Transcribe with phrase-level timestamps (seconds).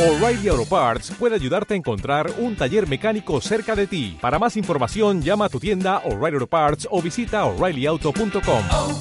[0.00, 4.16] O'Reilly Auto Parts puede ayudarte a encontrar un taller mecánico cerca de ti.
[4.18, 8.64] Para más información, llama a tu tienda O'Reilly Auto Parts o visita oreillyauto.com.
[8.70, 8.98] oh,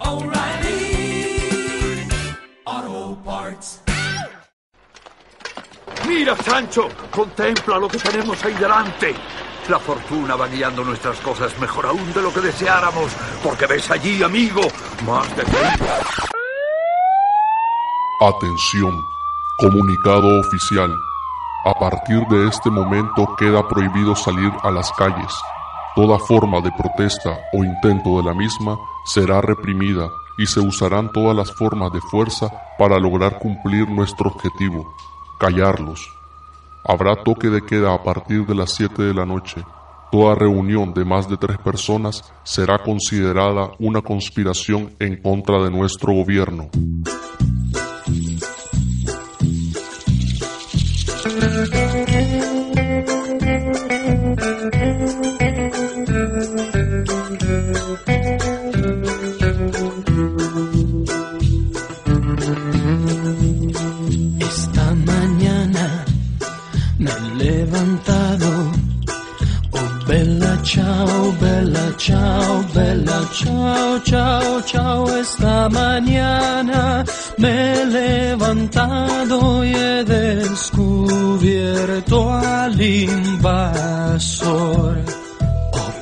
[0.00, 1.38] oh, O'Reilly
[2.64, 3.82] Auto Parts.
[6.08, 9.14] Mira, Sancho, contempla lo que tenemos ahí delante.
[9.68, 14.20] La fortuna va guiando nuestras cosas mejor aún de lo que deseáramos, porque ves allí,
[14.20, 14.62] amigo,
[15.06, 16.00] más de 30.
[18.20, 19.15] Atención,
[19.58, 20.94] comunicado oficial.
[21.64, 25.32] A partir de este momento queda prohibido salir a las calles.
[25.94, 31.34] Toda forma de protesta o intento de la misma será reprimida y se usarán todas
[31.34, 34.94] las formas de fuerza para lograr cumplir nuestro objetivo,
[35.38, 36.06] callarlos.
[36.84, 39.64] Habrá toque de queda a partir de las 7 de la noche.
[40.12, 46.12] Toda reunión de más de tres personas será considerada una conspiración en contra de nuestro
[46.12, 46.68] gobierno.
[74.04, 75.06] Ciao, ciao.
[75.16, 77.04] Esta mañana
[77.38, 81.52] me he levantado y he descubierto
[82.32, 83.86] al invasor.
[85.72, 85.96] Oh.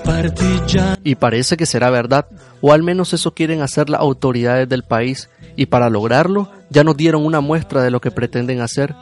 [1.02, 2.26] Y parece que será verdad,
[2.60, 6.96] o al menos eso quieren hacer las autoridades del país, y para lograrlo ya nos
[6.96, 8.94] dieron una muestra de lo que pretenden hacer.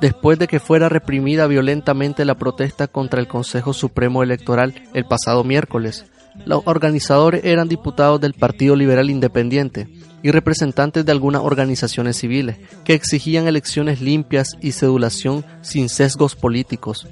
[0.00, 5.44] Después de que fuera reprimida violentamente la protesta contra el Consejo Supremo Electoral el pasado
[5.44, 6.04] miércoles,
[6.44, 9.88] los organizadores eran diputados del Partido Liberal Independiente
[10.22, 17.06] y representantes de algunas organizaciones civiles que exigían elecciones limpias y sedulación sin sesgos políticos.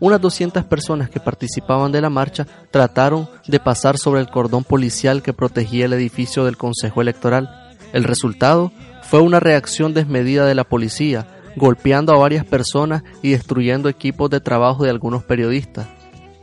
[0.00, 5.22] Unas 200 personas que participaban de la marcha trataron de pasar sobre el cordón policial
[5.22, 7.74] que protegía el edificio del Consejo Electoral.
[7.92, 8.70] El resultado
[9.02, 11.26] fue una reacción desmedida de la policía,
[11.56, 15.88] golpeando a varias personas y destruyendo equipos de trabajo de algunos periodistas.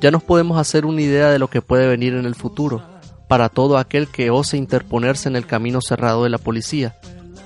[0.02, 2.84] Ya nos podemos hacer una idea de lo que puede venir en el futuro,
[3.28, 6.96] para todo aquel que ose interponerse en el camino cerrado de la policía.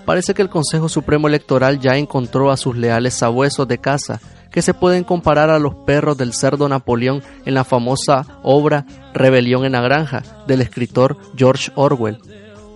[0.06, 4.20] Parece que el Consejo Supremo Electoral ya encontró a sus leales sabuesos de casa,
[4.52, 9.66] que se pueden comparar a los perros del cerdo Napoleón en la famosa obra Rebelión
[9.66, 12.20] en la Granja del escritor George Orwell.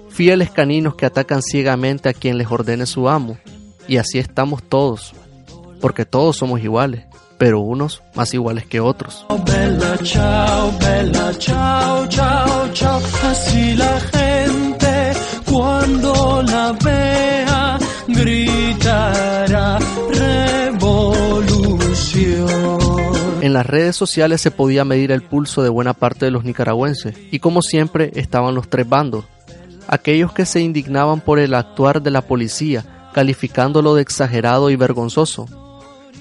[0.10, 3.38] Fieles caninos que atacan ciegamente a quien les ordene su amo.
[3.88, 5.14] Y así estamos todos,
[5.82, 7.06] porque todos somos iguales,
[7.44, 9.26] pero unos más iguales que otros.
[9.46, 13.02] Bella ciao, bella ciao, ciao, ciao.
[13.30, 15.12] Así la gente
[15.52, 17.78] cuando la vea
[18.08, 19.78] gritará
[20.70, 21.20] revolución.
[23.42, 27.14] En las redes sociales se podía medir el pulso de buena parte de los nicaragüenses,
[27.30, 29.26] y como siempre estaban los tres bandos.
[29.90, 35.46] Aquellos que se indignaban por el actuar de la policía, calificándolo de exagerado y vergonzoso.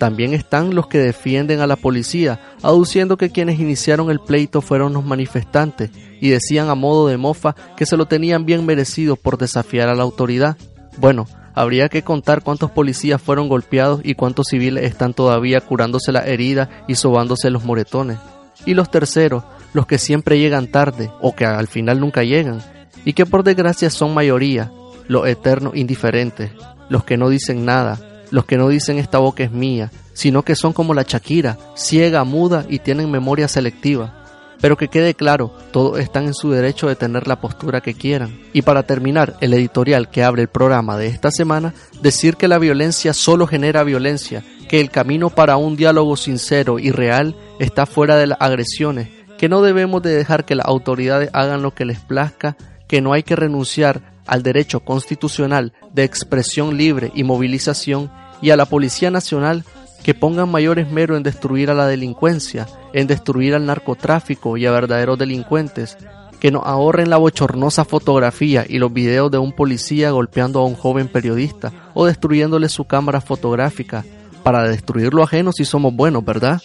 [0.02, 4.94] También están los que defienden a la policía, aduciendo que quienes iniciaron el pleito fueron
[4.94, 9.38] los manifestantes y decían a modo de mofa que se lo tenían bien merecido por
[9.38, 10.56] desafiar a la autoridad.
[10.98, 16.26] Bueno, habría que contar cuántos policías fueron golpeados y cuántos civiles están todavía curándose la
[16.26, 18.18] herida y sobándose los moretones.
[18.66, 22.60] Y los terceros, los que siempre llegan tarde o que al final nunca llegan,
[23.04, 24.72] y que por desgracia son mayoría,
[25.06, 26.50] los eternos indiferentes,
[26.88, 28.00] los que no dicen nada,
[28.32, 32.24] los que no dicen esta boca es mía, sino que son como la Shakira, ciega,
[32.24, 34.14] muda y tienen memoria selectiva.
[34.60, 38.40] Pero que quede claro, todos están en su derecho de tener la postura que quieran.
[38.52, 42.58] Y para terminar, el editorial que abre el programa de esta semana, decir que la
[42.58, 48.16] violencia solo genera violencia, que el camino para un diálogo sincero y real está fuera
[48.16, 51.98] de las agresiones, que no debemos de dejar que las autoridades hagan lo que les
[51.98, 52.56] plazca,
[52.88, 58.10] que no hay que renunciar al derecho constitucional de expresión libre y movilización
[58.42, 59.64] y a la Policía Nacional
[60.02, 64.72] que pongan mayor esmero en destruir a la delincuencia, en destruir al narcotráfico y a
[64.72, 65.96] verdaderos delincuentes,
[66.40, 70.74] que nos ahorren la bochornosa fotografía y los videos de un policía golpeando a un
[70.74, 74.04] joven periodista o destruyéndole su cámara fotográfica,
[74.42, 76.60] para destruir lo ajeno si somos buenos, ¿verdad?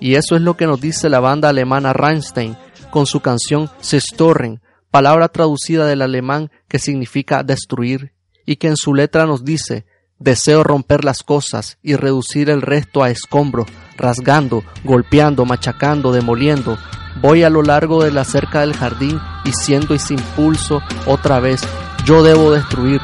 [0.00, 2.56] Y eso es lo que nos dice la banda alemana Rammstein
[2.90, 4.60] con su canción Zerstören,
[4.90, 8.12] palabra traducida del alemán que significa destruir,
[8.44, 9.86] y que en su letra nos dice
[10.22, 13.66] Deseo romper las cosas y reducir el resto a escombros,
[13.96, 16.78] rasgando, golpeando, machacando, demoliendo.
[17.20, 21.62] Voy a lo largo de la cerca del jardín y siendo ese impulso otra vez,
[22.04, 23.00] yo debo destruir,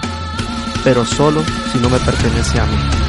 [0.85, 1.43] pero solo
[1.73, 3.08] si no me pertenece a mí.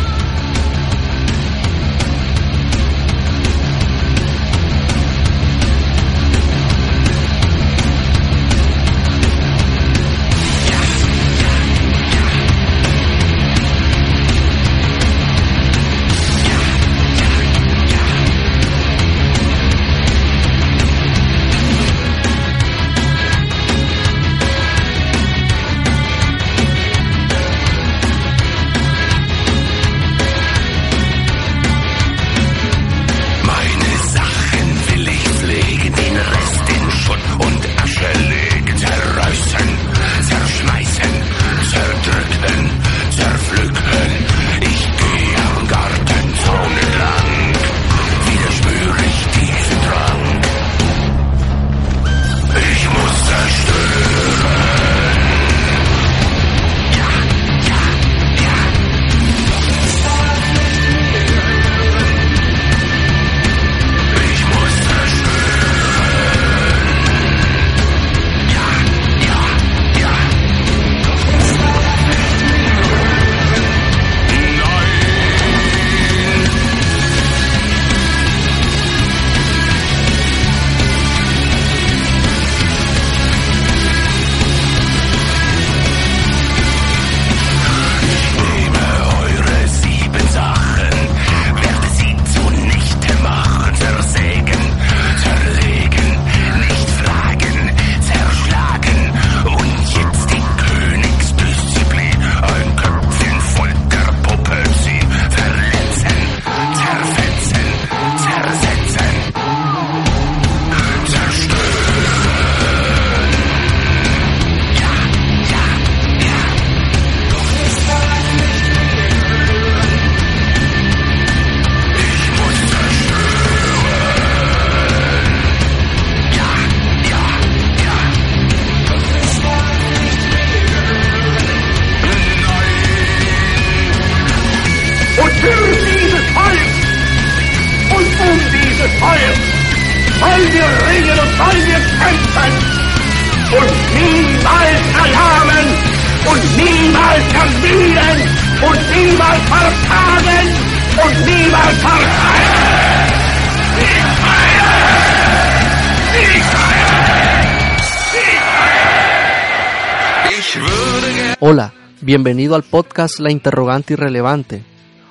[162.10, 164.64] Bienvenido al podcast La Interrogante Irrelevante.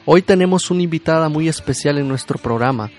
[0.04, 2.90] Hoy tenemos una invitada muy especial en nuestro programa,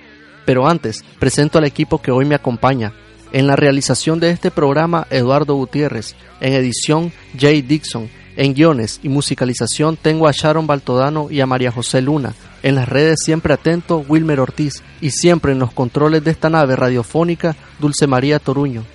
[0.45, 2.93] pero antes presento al equipo que hoy me acompaña.
[3.33, 6.15] En la realización de este programa, Eduardo Gutiérrez.
[6.39, 8.09] En edición, Jay Dixon.
[8.37, 12.35] En guiones y musicalización tengo a Sharon Baltodano y a María José Luna.
[12.63, 14.81] En las redes siempre atento, Wilmer Ortiz.
[15.01, 18.85] Y siempre en los controles de esta nave radiofónica, Dulce María Toruño.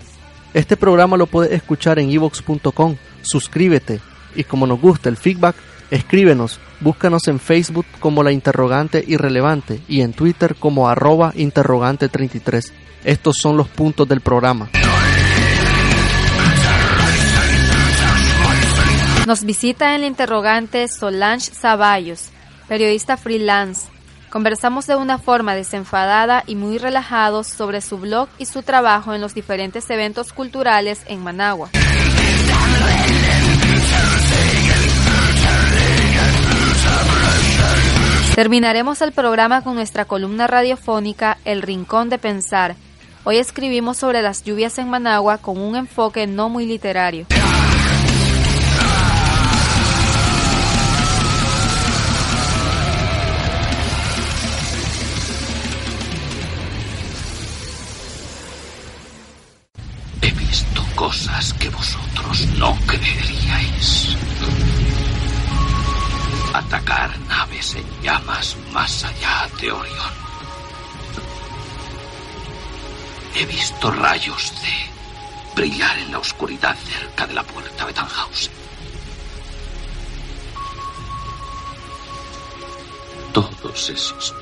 [0.54, 2.96] Este programa lo puedes escuchar en evox.com.
[3.20, 4.00] Suscríbete
[4.34, 5.56] y como nos gusta el feedback,
[5.90, 12.72] escríbenos, búscanos en Facebook como la interrogante irrelevante y en Twitter como arroba interrogante 33.
[13.04, 14.70] Estos son los puntos del programa.
[19.26, 22.28] Nos visita el interrogante Solange Zavallos,
[22.68, 23.88] periodista freelance.
[24.28, 29.20] Conversamos de una forma desenfadada y muy relajados sobre su blog y su trabajo en
[29.20, 31.70] los diferentes eventos culturales en Managua.
[38.34, 42.74] Terminaremos el programa con nuestra columna radiofónica El Rincón de Pensar.
[43.22, 47.26] Hoy escribimos sobre las lluvias en Managua con un enfoque no muy literario.
[74.14, 78.52] Rayos de brillar en la oscuridad cerca de la puerta de Tannhausen.
[83.32, 84.32] Todos esos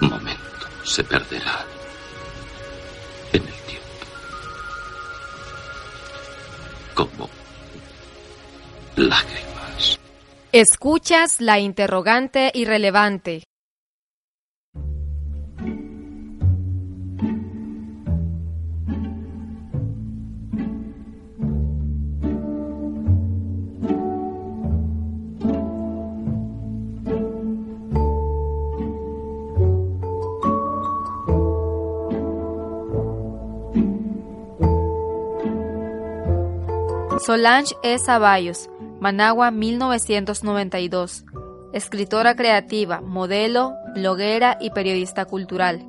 [0.00, 1.66] momentos se perderán
[3.32, 4.06] en el tiempo.
[6.94, 7.28] Como
[8.94, 9.98] lágrimas.
[10.52, 13.47] Escuchas la interrogante irrelevante.
[37.28, 37.98] Solange E.
[37.98, 38.70] Zavallos,
[39.00, 41.26] Managua 1992.
[41.74, 45.86] Escritora creativa, modelo, bloguera y periodista cultural.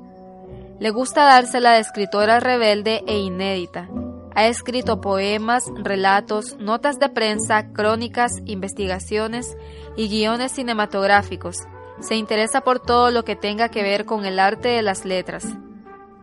[0.80, 3.88] Le gusta dársela de escritora rebelde e inédita.
[4.34, 9.56] Ha escrito poemas, relatos, notas de prensa, crónicas, investigaciones
[9.96, 11.56] y guiones cinematográficos.
[12.00, 15.46] Se interesa por todo lo que tenga que ver con el arte de las letras.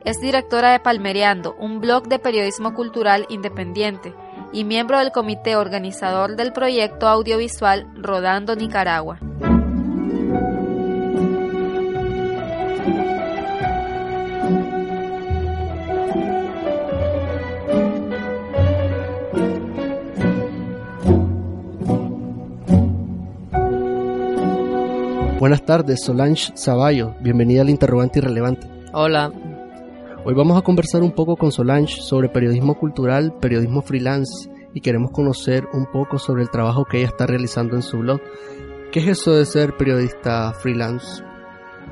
[0.06, 4.14] Es directora de Palmereando, un blog de periodismo cultural independiente,
[4.52, 9.20] y miembro del comité organizador del proyecto audiovisual Rodando Nicaragua.
[25.40, 27.14] Buenas tardes, Solange Zavallo.
[27.20, 28.68] Bienvenida al Interrogante Irrelevante.
[28.92, 29.32] Hola,
[30.30, 35.12] Hoy vamos a conversar un poco con Solange sobre periodismo cultural, periodismo freelance y queremos
[35.12, 38.20] conocer un poco sobre el trabajo que ella está realizando en su blog.
[38.92, 41.24] ¿Qué es eso de ser periodista freelance?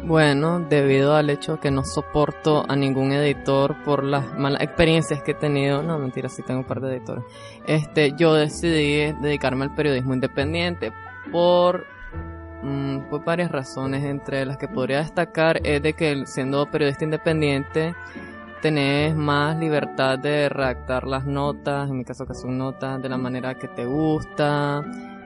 [0.04, 5.32] bueno, debido al hecho que no soporto a ningún editor por las malas experiencias que
[5.32, 7.24] he tenido, no mentira, sí tengo un par de editores,
[7.66, 10.92] este, yo decidí dedicarme al periodismo independiente
[11.32, 11.86] por,
[12.64, 17.94] mm, por varias razones, entre las que podría destacar es de que siendo periodista independiente
[18.62, 23.18] tenés más libertad de redactar las notas, en mi caso que son notas, de la
[23.18, 24.84] manera que te gusta,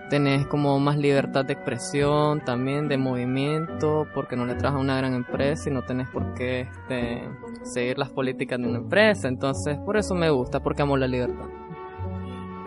[0.09, 4.97] tenés como más libertad de expresión, también de movimiento, porque no le trabajas a una
[4.97, 7.29] gran empresa y no tenés por qué este,
[7.63, 9.27] seguir las políticas de una empresa.
[9.27, 11.47] Entonces, por eso me gusta, porque amo la libertad.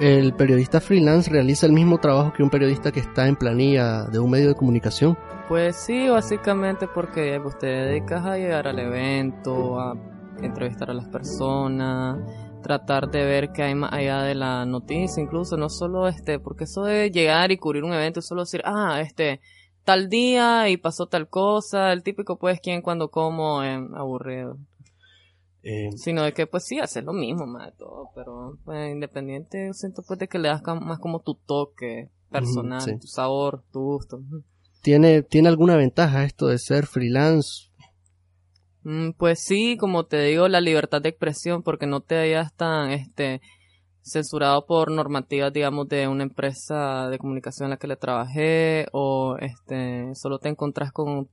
[0.02, 4.18] El periodista freelance realiza el mismo trabajo que un periodista que está en planilla de
[4.18, 5.16] un medio de comunicación.
[5.47, 9.94] Pues sí, básicamente porque pues, te dedicas a llegar al evento, a
[10.42, 12.18] entrevistar a las personas,
[12.64, 16.64] tratar de ver qué hay más allá de la noticia, incluso no solo este, porque
[16.64, 19.40] eso de llegar y cubrir un evento es solo decir, ah, este,
[19.85, 24.59] tal día y pasó tal cosa, el típico pues quién, cuando, como, eh, aburrido.
[25.64, 29.66] Eh, Sino de que pues sí, hacer lo mismo más de todo, pero pues, independiente,
[29.69, 32.99] yo siento pues de que le das más como tu toque personal, sí.
[32.99, 34.21] tu sabor, tu gusto.
[34.83, 37.71] ¿tiene, ¿Tiene alguna ventaja esto de ser freelance?
[38.83, 42.90] Mm, Pues sí, como te digo, la libertad de expresión, porque no te hayas tan,
[42.90, 43.40] este,
[44.02, 49.37] censurado por normativas, digamos, de una empresa de comunicación en la que le trabajé, o
[49.38, 51.28] este, solo te encontrás con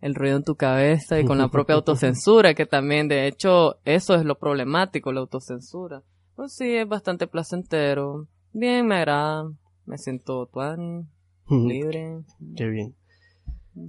[0.00, 4.14] el ruido en tu cabeza y con la propia autocensura, que también, de hecho, eso
[4.14, 6.02] es lo problemático, la autocensura.
[6.36, 8.26] Pues sí, es bastante placentero.
[8.52, 9.50] Bien, me agrada.
[9.84, 11.06] Me siento tuani,
[11.48, 12.22] libre.
[12.56, 12.94] Qué bien.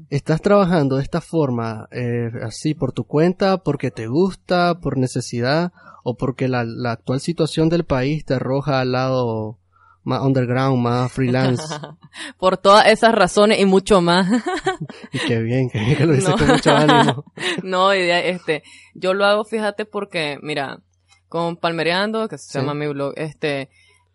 [0.09, 5.71] ¿Estás trabajando de esta forma eh, así por tu cuenta, porque te gusta, por necesidad
[6.03, 9.59] o porque la, la actual situación del país te arroja al lado
[10.03, 11.63] más underground, más freelance?
[12.37, 14.27] Por todas esas razones y mucho más.
[15.13, 16.37] y qué bien, qué bien que lo dices No.
[16.37, 17.25] con mucho ánimo.
[17.63, 20.79] no, idea, este, yo lo hago, fíjate, porque, mira,
[21.29, 22.57] con Palmereando, que se Sí.
[22.59, 23.69] llama mi blog, este,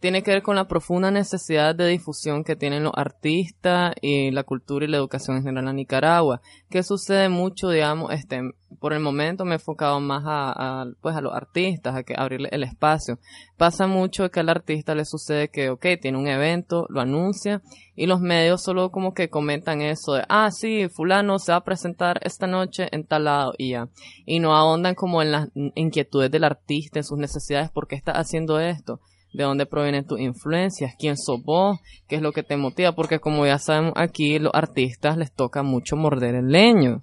[0.07, 4.45] tiene que ver con la profunda necesidad de difusión que tienen los artistas y la
[4.45, 6.41] cultura y la educación en general en Nicaragua.
[6.71, 8.41] Que sucede mucho, digamos, este,
[8.79, 12.49] por el momento me he enfocado más a, pues a los artistas, a que abrirle
[12.53, 13.19] el espacio.
[13.57, 17.61] Pasa mucho que al artista le sucede que, ok, tiene un evento, lo anuncia,
[17.97, 21.65] y los medios solo como que comentan eso de, ah, sí, fulano se va a
[21.65, 23.89] presentar esta noche en tal lado y ya.
[24.25, 28.13] Y no ahondan como en las inquietudes del artista, en sus necesidades, por qué está
[28.13, 29.01] haciendo esto,
[29.37, 31.79] de dónde provienen tus influencias, quién sos vos,
[32.09, 35.63] qué es lo que te motiva, porque como ya sabemos aquí, los artistas les toca
[35.63, 37.03] mucho morder el leño.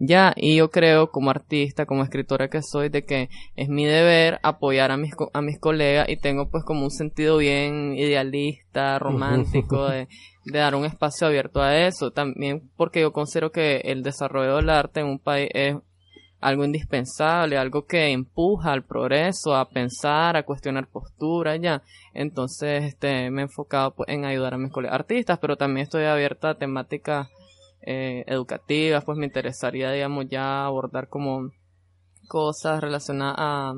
[0.00, 4.40] Ya, y yo creo como artista, como escritora que soy, de que es mi deber
[4.42, 8.98] apoyar a mis, co- a mis colegas y tengo pues como un sentido bien idealista,
[8.98, 10.08] romántico, de,
[10.46, 12.10] de dar un espacio abierto a eso.
[12.10, 15.76] También porque yo considero que el desarrollo del arte en un país es
[16.44, 21.82] algo indispensable, algo que empuja al progreso, a pensar, a cuestionar posturas, ya.
[22.12, 26.04] Entonces, este, me he enfocado pues, en ayudar a mis colegas artistas, pero también estoy
[26.04, 27.28] abierta a temáticas
[27.80, 31.50] eh, educativas, pues me interesaría, digamos, ya abordar como
[32.28, 33.74] cosas relacionadas a,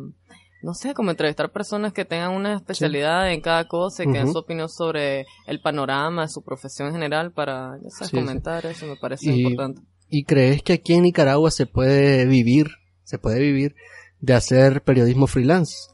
[0.63, 4.25] no sé, como entrevistar personas que tengan una especialidad en cada cosa y que den
[4.25, 4.33] Ujú.
[4.33, 8.17] su opinión sobre el panorama de su profesión en general para, ya sabes, Sí, sí.
[8.17, 9.83] comentar eso, me parece Y- importante.
[10.09, 12.69] ¿Y crees que aquí en Nicaragua se puede vivir,
[13.05, 13.75] se puede vivir
[14.21, 15.89] de hacer periodismo freelance?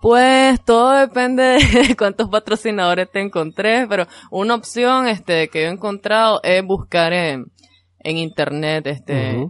[0.00, 5.72] Pues todo depende de cuántos patrocinadores te encontrés, pero una opción este que yo he
[5.72, 7.52] encontrado es buscar en,
[8.00, 9.48] en internet, este.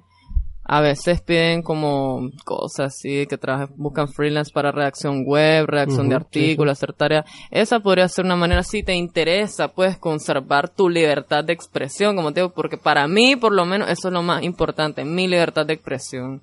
[0.72, 6.14] A veces piden como cosas así, que trabajan, buscan freelance para redacción web, redacción de
[6.14, 7.26] Ujú, sí, artículos, hacer tareas.
[7.50, 12.32] Esa podría ser una manera, si te interesa, puedes conservar tu libertad de expresión, como
[12.32, 15.66] te digo, porque para mí, por lo menos, eso es lo más importante, mi libertad
[15.66, 16.40] de expresión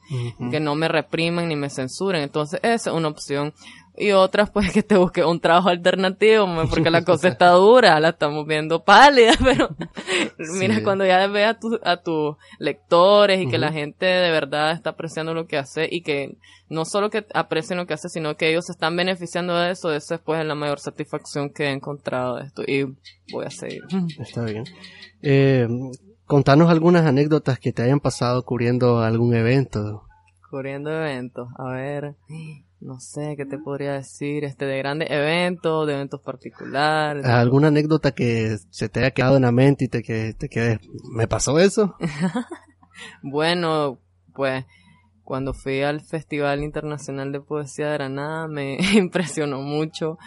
[0.51, 2.21] que no me repriman ni me censuren.
[2.21, 3.55] Entonces, esa es una opción.
[4.01, 8.09] Y otras, pues, que te busque un trabajo alternativo, porque la cosa está dura, la
[8.09, 9.69] estamos viendo pálida, pero
[10.57, 10.83] mira, Sí.
[10.83, 14.91] cuando ya ve a, tu, a tus lectores y que la gente de verdad está
[14.91, 16.37] apreciando lo que hace y que
[16.69, 19.91] no solo que aprecien lo que hace, sino que ellos se están beneficiando de eso,
[19.91, 22.83] eso es pues la mayor satisfacción que he encontrado de esto y
[23.33, 23.81] voy a seguir.
[24.19, 24.63] Está bien.
[25.21, 25.67] Eh,
[26.25, 30.03] contanos algunas anécdotas que te hayan pasado cubriendo algún evento.
[30.49, 32.15] Cubriendo eventos, a ver,
[32.81, 34.45] no sé, ¿qué te podría decir?
[34.45, 37.25] Este, de grandes eventos, de eventos particulares.
[37.25, 40.79] ¿Alguna anécdota que se te haya quedado en la mente y te, que, te quedes,
[41.11, 41.95] ¿me pasó eso?
[43.21, 43.99] Bueno,
[44.33, 44.65] pues,
[45.23, 50.17] cuando fui al Festival Internacional de Poesía de Granada me impresionó mucho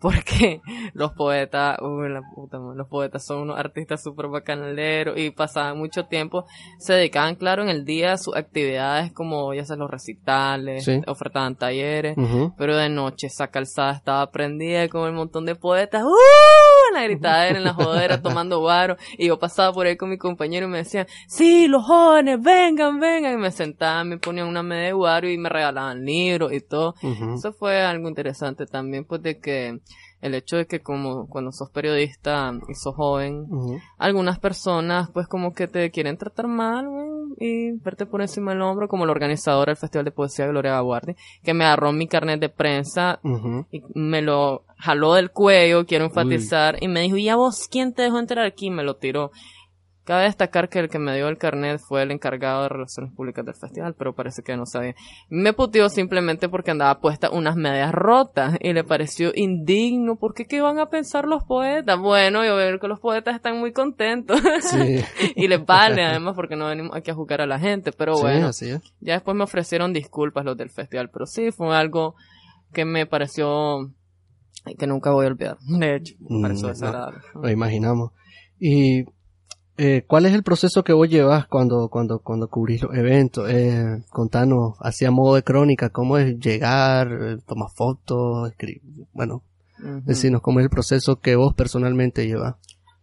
[0.00, 0.60] porque
[0.94, 6.06] los poetas, uy, la puta los poetas son unos artistas súper bacanaleros y pasaban mucho
[6.06, 6.46] tiempo,
[6.78, 11.00] se dedicaban, claro, en el día a sus actividades como ya sea los recitales, Sí.
[11.06, 12.16] ofertaban talleres,
[12.56, 16.08] pero de noche esa calzada estaba prendida con el montón de poetas, ¡uh!
[16.90, 20.18] En la gritadera, en la jodera, tomando guaro, y yo pasaba por ahí con mi
[20.18, 24.62] compañero y me decían, sí, los jóvenes, vengan, vengan, y me sentaban, me ponían una
[24.62, 26.94] media de guaro y me regalaban libros y todo.
[27.34, 29.80] Eso fue algo interesante también, pues de que
[30.20, 33.46] el hecho de que como cuando sos periodista y sos joven,
[33.98, 36.86] algunas personas pues como que te quieren tratar mal
[37.38, 41.14] y verte por encima del hombro, como la organizadora del Festival de Poesía Gloria Baguardi,
[41.42, 43.20] que me agarró mi carnet de prensa
[43.70, 47.92] y me lo jaló del cuello, quiero enfatizar, y me dijo, ¿y a vos quién
[47.92, 48.70] te dejó entrar aquí?
[48.70, 49.30] Me lo tiró.
[50.10, 53.44] Cabe destacar que el que me dio el carnet fue el encargado de relaciones públicas
[53.44, 54.96] del festival, pero parece que no sabía.
[55.28, 60.16] Me puteó simplemente porque andaba puesta unas medias rotas y le pareció indigno.
[60.16, 61.96] porque qué van a pensar los poetas?
[61.96, 64.40] Bueno, yo veo que los poetas están muy contentos.
[65.36, 67.92] y les vale, además, porque no venimos aquí a jugar a la gente.
[67.92, 68.50] Pero bueno,
[68.98, 72.16] ya después me ofrecieron disculpas los del festival, pero sí, fue algo
[72.72, 73.92] que me pareció
[74.76, 75.58] que nunca voy a olvidar.
[75.60, 77.18] De hecho, me pareció mm, desagradable.
[77.32, 78.10] lo imaginamos.
[78.58, 79.04] Y
[79.82, 83.48] eh, ¿Cuál es el proceso que vos llevas cuando, cuando, cuando cubrís los eventos?
[83.48, 88.82] Eh, contanos, así a modo de crónica, cómo es llegar, tomar fotos, escribir,
[89.14, 89.42] bueno,
[90.04, 92.56] decirnos cómo es el proceso que vos personalmente llevas.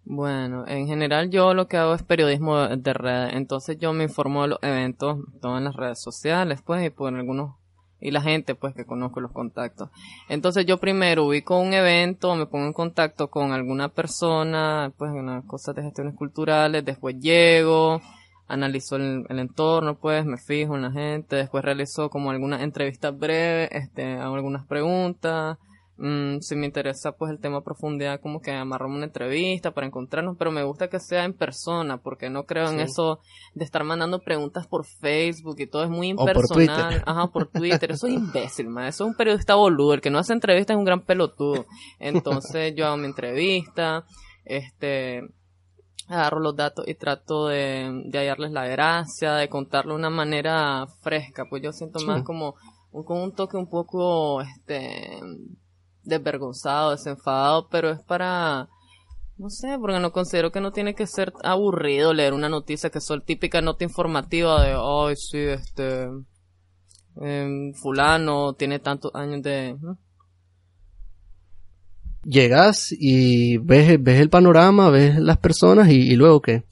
[0.05, 4.43] Bueno, en general yo lo que hago es periodismo de red, entonces yo me informo
[4.43, 7.55] de los eventos, todo en las redes sociales, pues, y por algunos
[7.99, 9.89] y la gente pues que conozco los contactos.
[10.29, 15.19] Entonces yo primero ubico un evento, me pongo en contacto con alguna persona, pues en
[15.19, 18.01] unas cosas de gestiones culturales, después llego,
[18.47, 23.17] analizo el, el, entorno, pues me fijo en la gente, después realizo como algunas entrevistas
[23.17, 25.57] breves, este, hago algunas preguntas,
[25.97, 29.87] Mm, si me interesa pues el tema a profundidad, como que amarramos una entrevista para
[29.87, 33.19] encontrarnos, pero me gusta que sea en persona, porque no creo en eso
[33.55, 37.01] de estar mandando preguntas por Facebook y todo es muy impersonal.
[37.01, 37.91] por Ajá, por Twitter.
[37.91, 38.85] Eso es imbécil, man.
[38.85, 39.95] Eso es un periodista boludo.
[39.95, 41.65] El que no hace entrevistas es un gran pelotudo.
[41.99, 44.05] Entonces yo hago mi entrevista,
[44.45, 45.23] este,
[46.07, 50.85] agarro los datos y trato de, de hallarles la gracia, de contarlo de una manera
[51.01, 52.55] fresca, pues yo siento más como,
[52.91, 55.19] como un toque un poco, este,
[56.07, 58.69] desvergonzado, desenfadado, pero es para,
[59.37, 62.99] no sé, porque no considero que no tiene que ser aburrido leer una noticia que
[62.99, 66.07] es típica nota informativa de, ay, sí, este,
[67.21, 69.75] em, fulano tiene tantos años de...
[72.23, 76.63] Llegas y ves, ves el panorama, ves las personas y, luego qué.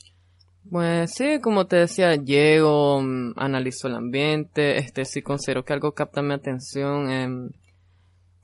[0.70, 5.94] Pues sí, como te decía, llego, mm, analizo el ambiente, este sí considero que algo
[5.94, 7.30] capta mi atención, eh,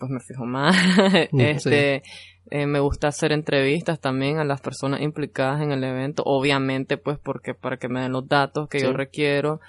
[0.01, 0.75] pues me fijo más.
[1.31, 2.01] Mm, este,
[2.49, 7.19] eh, me gusta hacer entrevistas también a las personas implicadas en el evento, obviamente pues
[7.19, 9.61] porque para que me den los datos que yo requiero.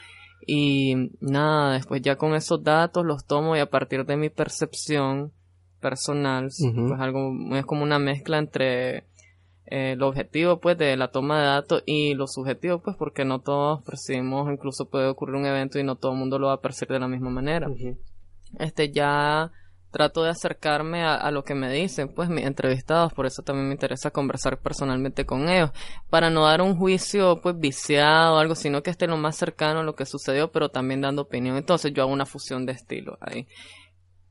[0.46, 5.32] Y nada, después ya con esos datos los tomo y a partir de mi percepción
[5.80, 9.04] personal, pues algo es como una mezcla entre
[9.66, 13.40] eh, lo objetivo pues de la toma de datos y lo subjetivo pues porque no
[13.40, 16.60] todos percibimos, incluso puede ocurrir un evento y no todo el mundo lo va a
[16.60, 17.68] percibir de la misma manera.
[18.58, 19.50] Este ya
[19.92, 23.74] trato de acercarme a, lo que me dicen, pues mis entrevistados, por eso también me
[23.74, 25.70] interesa conversar personalmente con ellos,
[26.10, 29.80] para no dar un juicio pues viciado o algo, sino que esté lo más cercano
[29.80, 31.56] a lo que sucedió, pero también dando opinión.
[31.56, 33.46] Entonces yo hago una fusión de estilos ahí.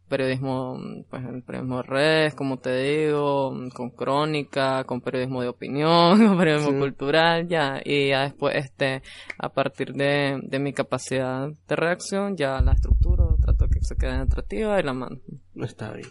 [0.10, 0.78] Periodismo,
[1.10, 6.38] pues el periodismo de redes, como te digo, con crónica, con periodismo de opinión, con
[6.38, 9.04] periodismo cultural, ya, y ya después, este,
[9.38, 14.14] a partir de, de mi capacidad de reacción, ya la estructura trato que se quede
[14.14, 15.22] atractiva y la mando.
[15.56, 16.10] Está bien.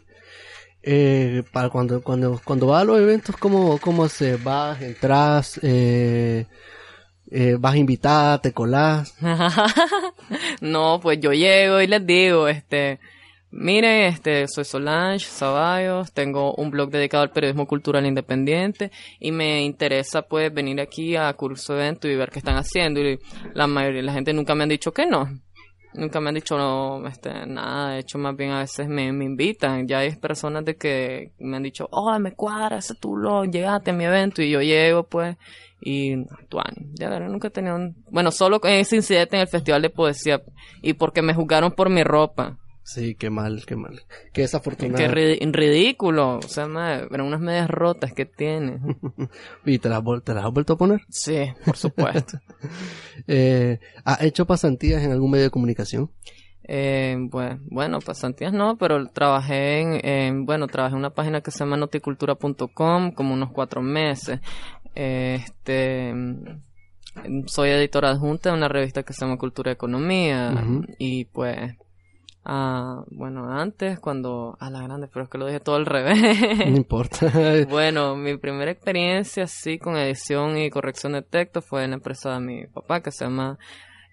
[0.82, 6.46] Eh, para cuando, cuando, cuando vas a los eventos, ¿cómo, cómo se vas, entras, eh,
[7.30, 9.14] eh, vas invitada, te colás?
[10.60, 12.98] no, pues yo llego y les digo, este,
[13.50, 19.62] miren, este, soy Solange Zavallos, tengo un blog dedicado al periodismo cultural independiente y me
[19.62, 23.18] interesa pues venir aquí a curso evento y ver qué están haciendo y
[23.52, 25.28] la mayoría de la gente nunca me han dicho que no.
[25.92, 29.24] Nunca me han dicho no, este, nada, de hecho más bien a veces me, me
[29.24, 33.90] invitan, ya hay personas de que me han dicho, oh, me cuadra ese lo llegaste
[33.90, 35.36] a mi evento y yo llego pues
[35.80, 37.78] y actuan, ya ver, nunca he tenido
[38.10, 40.40] bueno, solo ese incidente en el festival de poesía
[40.82, 42.58] y porque me juzgaron por mi ropa.
[42.82, 44.02] Sí, qué mal, qué mal.
[44.32, 44.98] Qué desafortunado.
[44.98, 46.38] Qué ridículo.
[46.38, 48.80] O sea, eran unas medias rotas que tiene.
[49.64, 51.02] ¿Y te las, te las has vuelto a poner?
[51.08, 52.38] Sí, por supuesto.
[53.28, 56.10] eh, ¿Has hecho pasantías en algún medio de comunicación?
[56.64, 61.76] Eh, bueno, pasantías no, pero trabajé en, bueno, trabajé en una página que se llama
[61.76, 64.40] noticultura.com como unos cuatro meses.
[64.94, 66.14] este,
[67.46, 70.52] soy editora adjunta de una revista que se llama Cultura y Economía
[70.98, 71.76] y pues
[72.44, 74.56] Ah, bueno, antes cuando...
[74.60, 76.18] A la grande, pero es que lo dije todo al revés.
[76.70, 77.30] No importa.
[77.68, 82.34] bueno, mi primera experiencia así con edición y corrección de texto fue en la empresa
[82.34, 83.58] de mi papá que se llama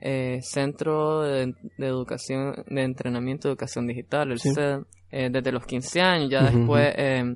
[0.01, 6.29] eh, Centro de, Educación, de Entrenamiento de Educación Digital, el eh, desde los 15 años.
[6.29, 6.93] Ya después...
[6.97, 7.35] Eh,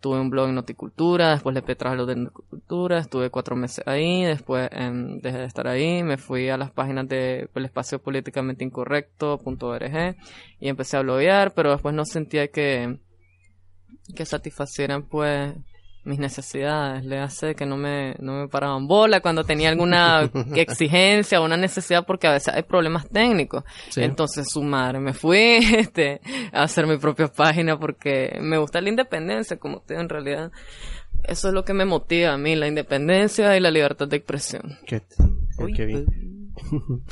[0.00, 4.24] tuve un blog en Noticultura, después le pedí lo de Noticultura, estuve cuatro meses ahí,
[4.24, 8.64] después em, dejé de estar ahí, me fui a las páginas de el espacio políticamente
[8.64, 10.16] incorrecto.org
[10.60, 12.98] y empecé a bloguear, pero después no sentía que,
[14.14, 15.54] que satisfacieran pues
[16.06, 21.40] mis necesidades, le hace que no me, no me paraban bola cuando tenía alguna exigencia
[21.40, 23.64] o una necesidad porque a veces hay problemas técnicos.
[23.90, 24.02] Sí.
[24.02, 26.20] Entonces sumar, me fui este,
[26.52, 30.52] a hacer mi propia página porque me gusta la independencia como usted en realidad.
[31.24, 34.78] Eso es lo que me motiva a mí, la independencia y la libertad de expresión.
[34.86, 35.02] Qué,
[35.74, 36.06] qué bien.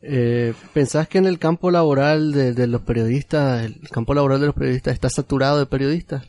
[0.00, 4.46] Eh, ¿Pensás que en el campo laboral de, de los periodistas, el campo laboral de
[4.46, 6.24] los periodistas está saturado de periodistas?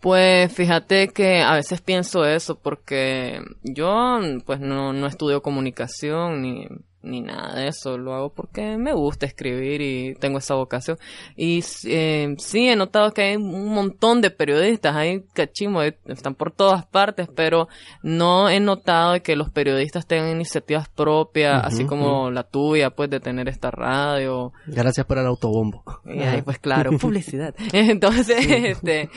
[0.00, 6.68] Pues fíjate que a veces pienso eso porque yo pues no, no estudio comunicación ni,
[7.02, 10.98] ni nada de eso, lo hago porque me gusta escribir y tengo esa vocación.
[11.36, 16.34] Y eh, sí he notado que hay un montón de periodistas, hay cachimos, eh, están
[16.34, 17.68] por todas partes, pero
[18.02, 23.20] no he notado que los periodistas tengan iniciativas propias, así como la tuya, pues de
[23.20, 24.52] tener esta radio.
[24.66, 25.82] Gracias por el autobombo.
[26.04, 27.54] Y ahí, pues claro, publicidad.
[27.72, 29.08] Entonces, este,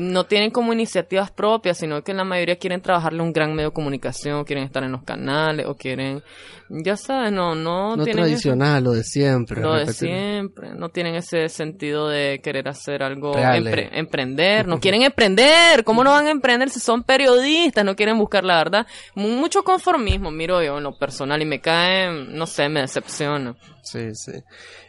[0.00, 3.74] no tienen como iniciativas propias, sino que la mayoría quieren trabajarle un gran medio de
[3.74, 6.22] comunicación, quieren estar en los canales, o quieren,
[6.68, 9.60] ya sabes, no, no, No tienen ese- tradicional, lo de siempre.
[9.60, 15.02] lo de siempre, no tienen ese sentido de querer hacer algo, empre- emprender, no quieren
[15.02, 17.84] emprender, ¿cómo no van a emprender si son periodistas?
[17.84, 21.60] No quieren buscar la verdad, Mu- mucho conformismo, miro yo en lo personal y me
[21.60, 23.54] cae, no sé, me decepciona.
[23.82, 24.32] Sí, sí.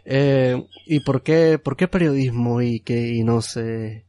[0.06, 4.05] Eh, ¿Y por qué, por qué periodismo y que, y no sé,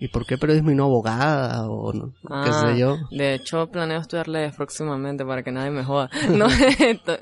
[0.00, 2.98] y por qué periodismo y no abogada o no, qué Ah, sé yo?
[3.10, 6.08] De hecho, planeo estudiar leyes próximamente para que nadie me joda.
[6.30, 7.18] No, esto-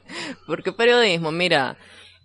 [0.46, 1.32] ¿Por qué periodismo?
[1.32, 1.76] Mira,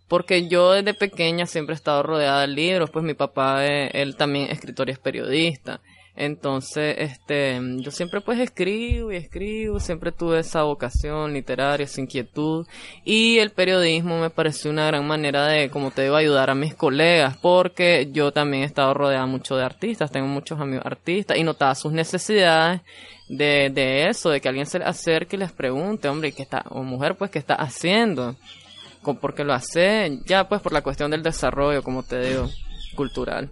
[0.07, 4.15] porque yo desde pequeña siempre he estado rodeada de libros, pues mi papá, eh, él
[4.17, 5.79] también es escritor y es periodista.
[6.15, 12.67] Entonces, este, yo siempre pues escribo y escribo, siempre tuve esa vocación literaria, esa inquietud.
[13.05, 16.75] Y el periodismo me pareció una gran manera de, como te digo, ayudar a mis
[16.75, 21.43] colegas, porque yo también he estado rodeada mucho de artistas, tengo muchos amigos artistas y
[21.43, 22.81] notaba sus necesidades
[23.29, 26.83] de, de eso, de que alguien se acerque y les pregunte, hombre, ¿qué está, o
[26.83, 28.35] mujer, pues, ¿qué está haciendo?
[29.01, 32.49] Con- Porque lo hace ya, pues, por la cuestión del desarrollo, como te digo,
[32.95, 33.49] cultural.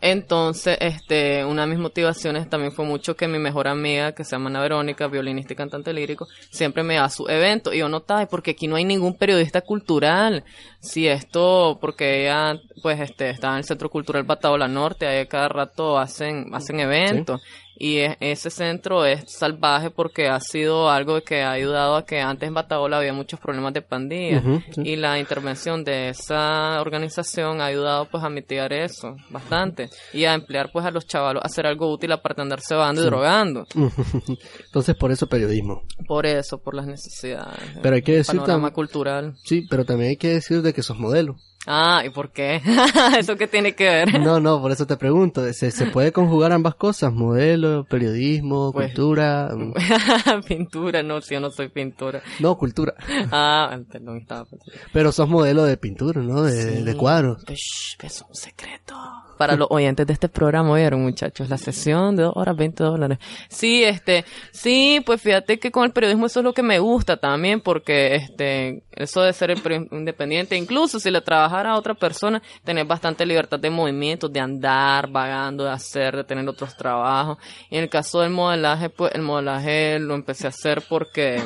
[0.00, 4.32] Entonces, este, una de mis motivaciones también fue mucho que mi mejor amiga, que se
[4.32, 7.72] llama Ana Verónica, violinista y cantante lírico, siempre me da a su evento.
[7.72, 10.44] Y yo notaba, "Ay, porque aquí no hay ningún periodista cultural.
[10.80, 15.48] Si esto, porque ella, pues, este, está en el Centro Cultural Bataola Norte, ahí cada
[15.48, 17.40] rato hacen, hacen eventos.
[17.78, 22.48] Y ese centro es salvaje porque ha sido algo que ha ayudado a que antes
[22.48, 24.42] en Bataola había muchos problemas de pandillas.
[24.74, 24.82] Sí.
[24.84, 29.90] Y la intervención de esa organización ha ayudado pues a mitigar eso bastante.
[30.12, 33.02] Y a emplear pues a los chavalos a hacer algo útil aparte de andarse cebando
[33.02, 33.66] y drogando.
[34.66, 35.82] Entonces, por eso periodismo.
[36.06, 37.60] Por eso, por las necesidades.
[37.82, 39.34] Pero hay que decir panorama cultural.
[39.44, 41.36] Sí, pero también hay que decir de que sos modelo.
[41.66, 42.60] Ah, ¿y por qué?
[43.18, 44.20] ¿Eso qué tiene que ver?
[44.20, 45.52] No, no, por eso te pregunto.
[45.52, 47.12] ¿Se, se puede conjugar ambas cosas?
[47.12, 49.50] Modelo, periodismo, Pues- cultura.
[50.46, 52.22] pintura, no, si yo no soy pintora.
[52.40, 52.94] No, cultura.
[53.32, 54.72] Ah, perdón, estaba pensando.
[54.92, 56.42] Pero sos modelo de pintura, ¿no?
[56.42, 57.44] De, de cuadros.
[57.46, 58.94] Shh, es un secreto.
[59.36, 63.18] Para los oyentes de este programa, oyeron muchachos, la sesión de dos horas 20 dólares.
[63.48, 67.16] Sí, este, sí, pues fíjate que con el periodismo eso es lo que me gusta
[67.16, 69.60] también, porque este, eso de ser el
[69.92, 75.10] independiente, incluso si le trabajara a otra persona, tener bastante libertad de movimiento, de andar,
[75.10, 77.38] vagando, de hacer, de tener otros trabajos.
[77.70, 81.42] Y en el caso del modelaje, pues el modelaje lo empecé a hacer porque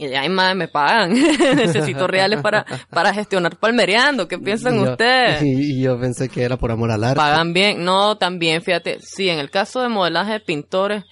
[0.00, 1.12] y ahí más me pagan.
[1.56, 4.26] Necesito reales para, para gestionar palmereando.
[4.28, 5.42] ¿Qué piensan Y yo- ustedes?
[5.42, 7.16] Y, y yo pensé que era por amor al arte.
[7.16, 7.84] Pagan bien.
[7.84, 8.98] No, también, fíjate.
[9.00, 11.04] Sí, en el caso de modelaje de pintores,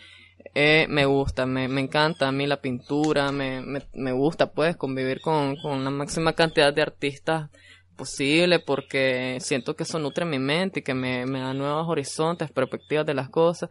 [0.55, 4.77] eh, me gusta, me, me encanta a mí la pintura, me, me, me gusta pues
[4.77, 7.51] convivir con, con la máxima cantidad de artistas
[7.99, 12.51] posible porque siento que eso nutre mi mente y que me, me da nuevos horizontes,
[12.51, 13.69] perspectivas de las cosas.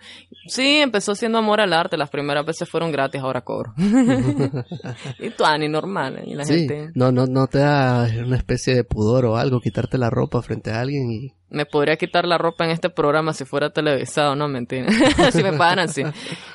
[0.47, 3.73] Sí, empezó siendo amor al arte, las primeras veces fueron gratis, ahora cobro.
[5.19, 8.75] y tú, Ani, normal, y la Sí, gente no, no, no te da una especie
[8.75, 11.33] de pudor o algo, quitarte la ropa frente a alguien y...
[11.49, 14.87] me podría quitar la ropa en este programa si fuera televisado, no, mentira.
[15.31, 16.03] si me pagan, sí.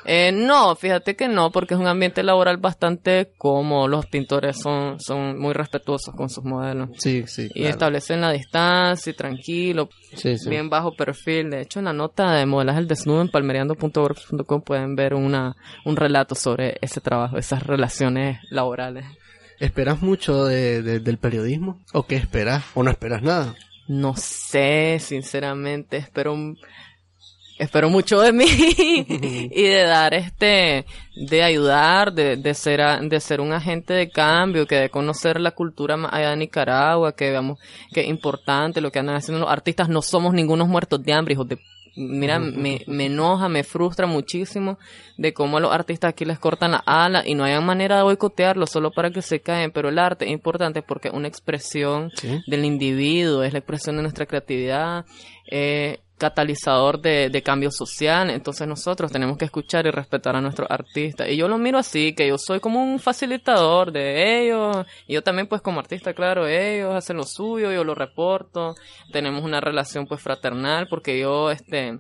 [0.05, 3.89] Eh, no, fíjate que no, porque es un ambiente laboral bastante cómodo.
[3.89, 6.91] Los pintores son, son muy respetuosos con sus modelos.
[6.99, 7.71] Sí, sí, Y claro.
[7.71, 10.51] establecen la distancia y tranquilo, Sí, sí.
[10.51, 11.49] bien bajo perfil.
[11.51, 15.97] De hecho, en la nota de modelaje el desnudo en palmereando.org.com pueden ver una, un
[15.97, 19.05] relato sobre ese trabajo, esas relaciones laborales.
[19.59, 21.81] ¿Esperas mucho de, de- del periodismo?
[21.93, 22.65] ¿O qué esperas?
[22.75, 23.55] ¿O no esperas nada?
[23.93, 26.35] No sé, sinceramente, espero
[27.59, 28.45] espero mucho de mí
[29.53, 34.09] y de dar este de ayudar, de, de ser a- de ser un agente de
[34.11, 37.59] cambio, que de conocer la cultura más allá de Nicaragua, que veamos
[37.93, 41.35] que es importante lo que andan haciendo los artistas, no somos ningunos muertos de hambre,
[41.35, 41.59] hijos de
[41.97, 44.79] mira, me, me enoja, me frustra muchísimo
[45.17, 48.03] de cómo a los artistas aquí les cortan la ala y no hay manera de
[48.03, 52.11] boicotearlo solo para que se caen, pero el arte es importante porque es una expresión
[52.47, 55.05] del individuo, es la expresión de nuestra creatividad,
[55.51, 60.71] eh, catalizador de, de cambio social, entonces nosotros tenemos que escuchar y respetar a nuestros
[60.71, 61.29] artistas.
[61.29, 65.23] Y yo lo miro así, que yo soy como un facilitador de ellos, y yo
[65.23, 68.77] también pues como artista, claro, ellos hacen lo suyo, yo lo reporto,
[69.11, 71.99] tenemos una relación pues fraternal, porque yo, este,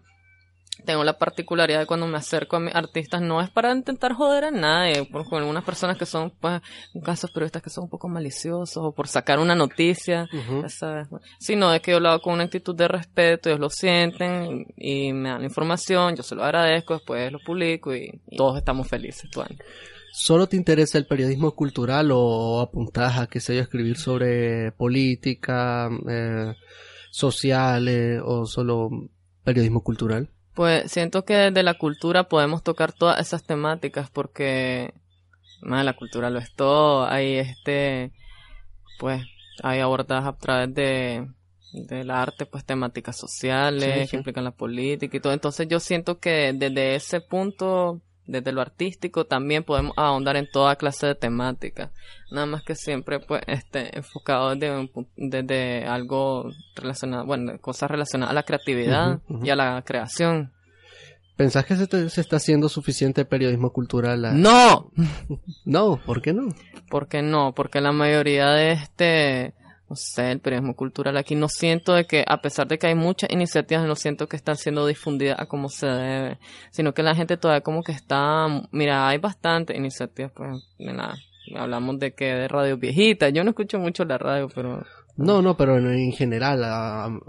[0.84, 4.44] tengo la particularidad de cuando me acerco a mis artistas no es para intentar joder
[4.44, 6.60] a nadie, por, con algunas personas que son, pues,
[6.94, 10.28] en casos periodistas que son un poco maliciosos o por sacar una noticia,
[10.68, 11.08] ¿sabes?
[11.38, 15.12] sino de que yo lo hago con una actitud de respeto, ellos lo sienten y
[15.12, 19.30] me dan la información, yo se lo agradezco, después lo publico y, todos estamos felices.
[20.12, 25.88] ¿Solo te interesa el periodismo cultural o apuntas a, qué sé yo, escribir sobre política,
[26.08, 26.54] eh,
[27.10, 28.90] sociales o solo
[29.42, 30.28] periodismo cultural?
[30.54, 34.92] Pues siento que desde la cultura podemos tocar todas esas temáticas porque
[35.62, 37.06] más la cultura lo es todo.
[37.06, 38.12] Hay este,
[38.98, 39.22] pues,
[39.62, 41.26] hay abordadas a través de
[41.72, 45.32] del arte, pues temáticas sociales que implican la política y todo.
[45.32, 50.76] Entonces yo siento que desde ese punto, desde lo artístico, también podemos ahondar en toda
[50.76, 51.90] clase de temáticas.
[52.30, 58.34] Nada más que siempre, pues, este, enfocado desde, desde algo relacionado, bueno, cosas relacionadas a
[58.34, 60.52] la creatividad y a la creación.
[61.36, 64.40] ¿Pensás que se, está haciendo suficiente periodismo cultural?
[64.40, 64.92] ¡No!
[65.64, 66.48] no, ¿por qué no?
[66.88, 67.54] ¿Por qué no?
[67.54, 69.54] Porque la mayoría de este,
[69.92, 71.34] no sé, el periodismo cultural aquí.
[71.34, 74.56] No siento de que, a pesar de que hay muchas iniciativas, no siento que están
[74.56, 76.38] siendo difundidas a como se debe,
[76.70, 80.62] sino que la gente todavía como que está, mira, hay bastantes iniciativas, pues,
[81.54, 84.82] hablamos de que de radio viejita, yo no escucho mucho la radio, pero
[85.16, 86.64] no, no, pero en, general,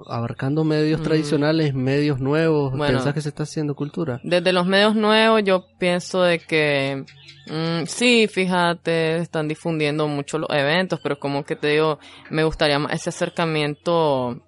[0.07, 1.03] abarcando medios mm.
[1.03, 4.21] tradicionales, medios nuevos, ¿pensás que se está haciendo cultura?
[4.23, 7.03] Desde los medios nuevos yo pienso de que
[7.47, 12.79] mm, sí, fíjate, están difundiendo mucho los eventos, pero como que te digo, me gustaría
[12.79, 14.41] más ese acercamiento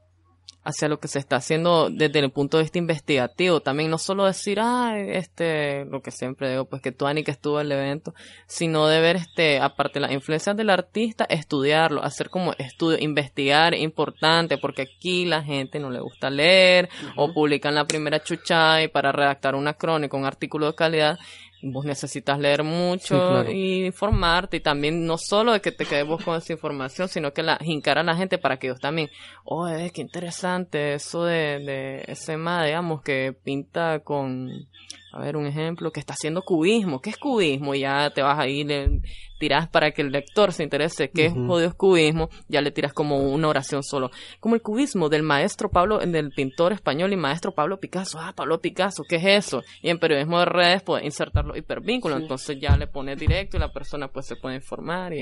[0.66, 3.62] hacia lo que se está haciendo desde el punto de vista investigativo.
[3.62, 7.32] También no solo decir, ah, este, lo que siempre digo, pues que tú, Ani, que
[7.32, 8.14] estuvo en el evento,
[8.48, 13.76] sino de ver, este, aparte de las influencias del artista, estudiarlo, hacer como estudio, investigar,
[13.76, 18.88] importante, porque aquí la gente no le gusta leer, o publican la primera chucha y
[18.88, 21.20] para redactar una crónica, un artículo de calidad,
[21.62, 26.24] vos necesitas leer mucho y informarte y también no solo de que te quedes vos
[26.24, 29.10] con esa información, sino que la hincar a la gente para que ellos también,
[29.44, 34.68] oh, es qué interesante eso de, de ese ma, digamos, que pinta con
[35.16, 37.00] a ver, un ejemplo, que está haciendo cubismo.
[37.00, 37.74] ¿Qué es cubismo?
[37.74, 39.00] Ya te vas a ir, le
[39.40, 43.20] tiras para que el lector se interese qué es jodido cubismo, ya le tiras como
[43.20, 44.12] una oración solo.
[44.42, 48.20] Como el cubismo del maestro Pablo, del pintor español y maestro Pablo Picasso.
[48.20, 49.64] Ah, Pablo Picasso, ¿qué es eso?
[49.82, 53.72] Y en periodismo de redes puedes insertarlo hipervínculo, entonces ya le pones directo y la
[53.72, 55.22] persona pues se puede informar y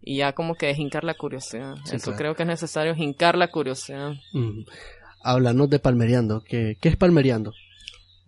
[0.00, 1.74] y ya como que es hincar la curiosidad.
[1.92, 4.12] Eso creo que es necesario, hincar la curiosidad.
[5.22, 6.40] Háblanos de palmereando.
[6.40, 7.52] ¿Qué, ¿Qué es palmereando?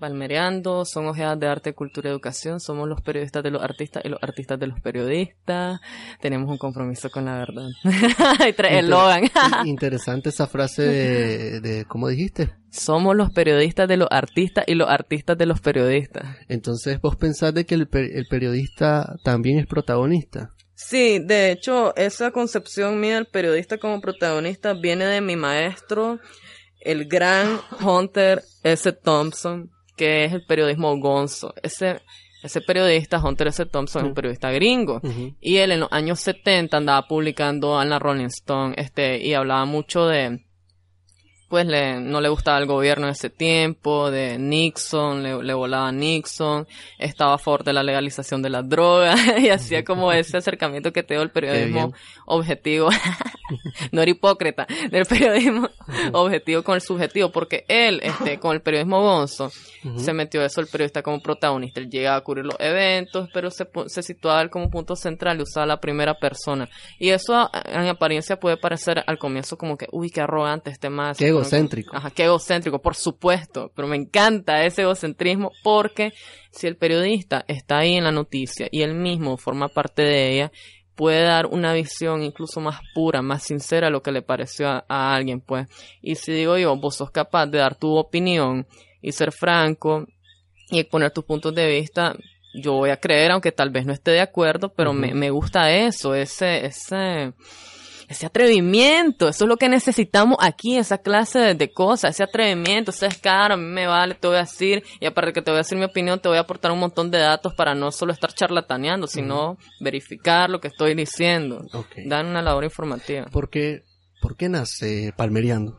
[0.01, 4.09] Palmereando, son ojeadas de arte, cultura y educación, somos los periodistas de los artistas y
[4.09, 5.81] los artistas de los periodistas,
[6.21, 7.69] tenemos un compromiso con la verdad.
[8.71, 9.25] el Logan.
[9.67, 12.51] interesante esa frase de, de, ¿cómo dijiste?
[12.71, 16.25] Somos los periodistas de los artistas y los artistas de los periodistas.
[16.49, 20.51] Entonces, ¿vos pensás de que el, el periodista también es protagonista?
[20.83, 26.19] Sí, de hecho, esa concepción mía del periodista como protagonista viene de mi maestro,
[26.81, 28.91] el gran Hunter S.
[28.93, 31.53] Thompson, que es el periodismo gonzo.
[31.63, 32.01] Ese,
[32.43, 33.67] ese periodista, Hunter S.
[33.67, 35.03] Thompson, es un periodista gringo.
[35.43, 39.67] Y él en los años 70 andaba publicando en la Rolling Stone, este, y hablaba
[39.67, 40.41] mucho de,
[41.51, 45.91] pues le, no le gustaba el gobierno en ese tiempo, de Nixon, le, le volaba
[45.91, 50.93] Nixon, estaba a favor de la legalización de las drogas y hacía como ese acercamiento
[50.93, 51.93] que te dio el periodismo
[52.27, 52.89] objetivo,
[53.91, 55.69] no era hipócrita, del periodismo
[56.13, 59.51] objetivo con el subjetivo, porque él, este, con el periodismo gonzo,
[59.97, 63.67] se metió eso el periodista como protagonista, él llegaba a cubrir los eventos, pero se,
[63.87, 66.69] se situaba como punto central y usaba la primera persona.
[67.01, 71.19] Y eso en apariencia puede parecer al comienzo como que, uy, qué arrogante este más
[71.41, 71.97] egocéntrico.
[71.97, 73.73] Ajá, qué egocéntrico, por supuesto.
[73.75, 76.13] Pero me encanta ese egocentrismo porque
[76.51, 80.53] si el periodista está ahí en la noticia y él mismo forma parte de ella,
[81.01, 85.15] puede dar una visión incluso más pura, más sincera a lo que le pareció a,
[85.15, 85.67] alguien, pues.
[86.03, 88.67] Y si digo yo, vos sos capaz de dar tu opinión
[89.01, 90.07] y ser franco
[90.69, 92.15] y exponer tus puntos de vista,
[92.53, 95.73] yo voy a creer, aunque tal vez no esté de acuerdo, pero me, me gusta
[95.73, 97.33] eso, ese, ese,
[98.11, 102.91] ese atrevimiento, eso es lo que necesitamos aquí, esa clase de, de cosas, ese atrevimiento,
[102.91, 105.59] ese descaro, a mí me vale, te voy a decir, y aparte que te voy
[105.59, 108.13] a decir mi opinión, te voy a aportar un montón de datos para no solo
[108.13, 111.99] estar charlataneando, sino verificar lo que estoy diciendo, Ok.
[112.07, 113.27] dar una labor informativa.
[113.31, 113.85] ¿Por qué,
[114.21, 115.79] por qué nace Palmeriando?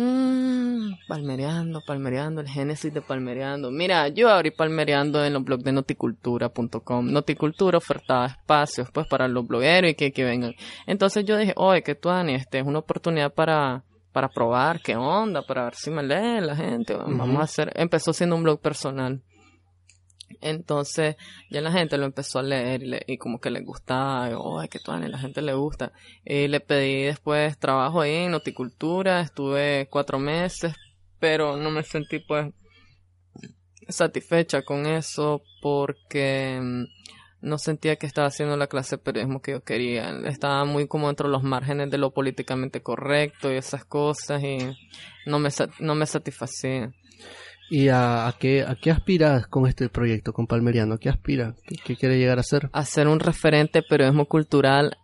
[0.00, 3.72] Mm, palmereando, palmereando, el génesis de palmereando.
[3.72, 7.10] Mira, yo abrí palmereando en los blogs de noticultura.com.
[7.10, 10.54] Noticultura ofertaba espacios pues para los blogueros y que, que vengan.
[10.86, 13.82] Entonces yo dije, oye, que tú, Ani, este es una oportunidad para,
[14.12, 16.94] para probar qué onda, para ver si me lee la gente.
[16.94, 19.20] Vamos a hacer, empezó siendo un blog personal.
[20.40, 21.16] Entonces,
[21.50, 24.26] ya la gente lo empezó a leer y, le- y como que le gustaba,
[24.60, 25.92] "Ay, que tú, la gente le gusta.
[26.24, 30.74] Y le pedí después trabajo ahí en Noticultura, estuve cuatro meses,
[31.18, 32.52] pero no me sentí pues
[33.88, 36.84] satisfecha con eso porque mm,
[37.40, 40.10] no sentía que estaba haciendo la clase de periodismo que yo quería.
[40.26, 44.58] Estaba muy como dentro de los márgenes de lo políticamente correcto y esas cosas y
[45.26, 45.48] no me,
[45.80, 46.92] no me satisfacía.
[47.70, 50.94] ¿Y a, a qué, a qué aspiras con este proyecto, con Palmeriano?
[50.94, 51.54] ¿A qué aspiras?
[51.66, 52.70] ¿Qué, qué quiere llegar a ser?
[52.72, 54.96] Hacer un referente periodismo cultural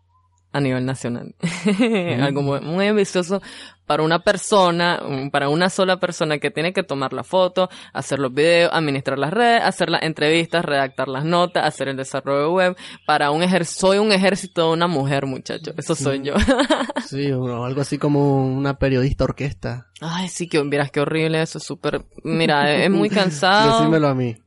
[0.54, 1.34] a nivel nacional.
[2.20, 3.42] Algo muy, muy ambicioso
[3.86, 8.32] para una persona, para una sola persona que tiene que tomar la foto, hacer los
[8.32, 12.76] videos, administrar las redes, hacer las entrevistas, redactar las notas, hacer el desarrollo web.
[13.06, 15.72] Para un ejército, soy un ejército de una mujer, muchacho.
[15.76, 16.34] Eso soy yo.
[17.06, 19.88] Sí, o algo así como una periodista orquesta.
[20.00, 23.78] Ay, sí, que vieras qué horrible eso, súper, mira, es muy cansado.
[23.80, 24.34] Decímelo a mí.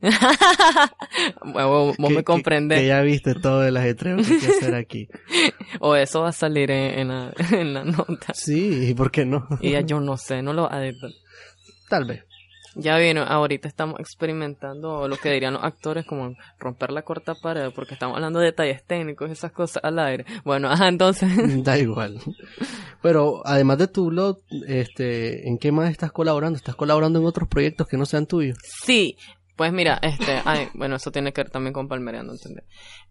[1.44, 2.80] Bueno, vos Que- me que- comprendés.
[2.80, 5.08] Que, ya viste todo el ajetreo que hay que hacer aquí.
[5.80, 8.34] O eso va a salir en, en la, en la nota.
[8.34, 9.46] Sí, ¿y por qué no?
[9.60, 10.68] Y ya yo no sé, no lo.
[11.88, 12.24] Tal vez.
[12.74, 17.70] Ya vino, ahorita estamos experimentando lo que dirían los actores como romper la corta pared,
[17.74, 20.24] porque estamos hablando de detalles técnicos, esas cosas al aire.
[20.44, 21.28] Bueno, ajá, entonces,
[21.64, 22.20] Da igual.
[23.02, 24.38] Pero además de tu blog,
[24.68, 26.56] este, ¿en qué más estás colaborando?
[26.56, 28.58] ¿Estás colaborando en otros proyectos que no sean tuyos?
[28.62, 29.16] sí,
[29.56, 32.64] pues mira, este, ay, bueno, eso tiene que ver también con Palmeriano, ¿entendés?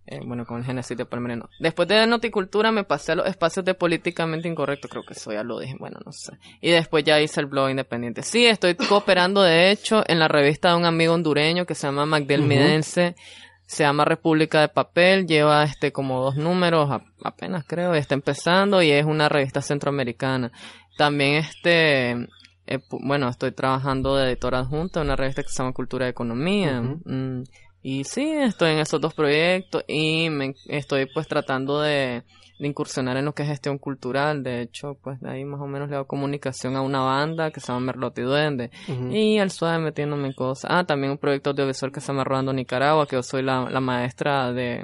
[0.09, 1.49] Eh, bueno, con el génesis de Palmeriano.
[1.59, 5.43] Después de Noticultura me pasé a los espacios de políticamente incorrecto, creo que eso ya
[5.43, 6.31] lo dije, bueno, no sé.
[6.61, 8.23] Y después ya hice el blog independiente.
[8.23, 12.05] Sí, estoy cooperando, de hecho, en la revista de un amigo hondureño que se llama
[12.05, 12.41] Magdel.
[12.43, 13.15] Midense.
[13.65, 18.15] Se llama República de Papel, lleva este como dos números, a- apenas creo, y está
[18.15, 20.53] empezando y es una revista centroamericana.
[20.97, 22.11] También este,
[22.65, 26.11] eh, bueno, estoy trabajando de editora adjunta en una revista que se llama Cultura de
[26.11, 26.79] Economía.
[26.79, 27.01] Ujú.
[27.03, 27.43] Mm,
[27.89, 32.21] y sí, estoy en esos dos proyectos y me, estoy pues tratando de,
[32.59, 34.43] de incursionar en lo que es gestión cultural.
[34.43, 37.61] De hecho, pues de ahí más o menos le hago comunicación a una banda que
[37.61, 38.71] se llama Merlotti Duende.
[38.89, 39.07] Ujú.
[39.09, 40.69] Y al suave metiéndome en cosas.
[40.69, 43.79] Ah, también un proyecto audiovisual que se llama Rodando Nicaragua, que yo soy la, la
[43.79, 44.83] maestra de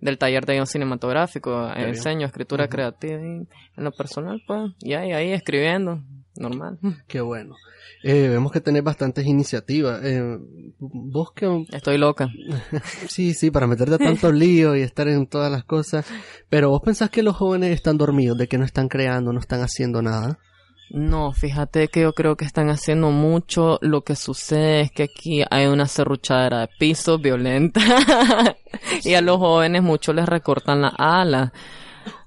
[0.00, 1.88] del taller de guion cinematográfico, bien.
[1.88, 2.70] enseño escritura Ujú.
[2.70, 3.48] creativa y en
[3.84, 6.00] lo personal, pues, y ahí, ahí escribiendo,
[6.38, 6.78] normal.
[7.06, 7.56] Qué bueno.
[8.02, 10.00] Eh, vemos que tenés bastantes iniciativas.
[10.04, 10.38] Eh,
[10.78, 11.66] vos que...
[11.72, 12.28] Estoy loca.
[13.08, 16.06] Sí, sí, para meterte a tantos líos y estar en todas las cosas.
[16.48, 19.62] Pero vos pensás que los jóvenes están dormidos, de que no están creando, no están
[19.62, 20.38] haciendo nada.
[20.90, 23.78] No, fíjate que yo creo que están haciendo mucho.
[23.82, 27.80] Lo que sucede es que aquí hay una serruchadera de piso violenta.
[29.04, 31.52] y a los jóvenes mucho les recortan las alas.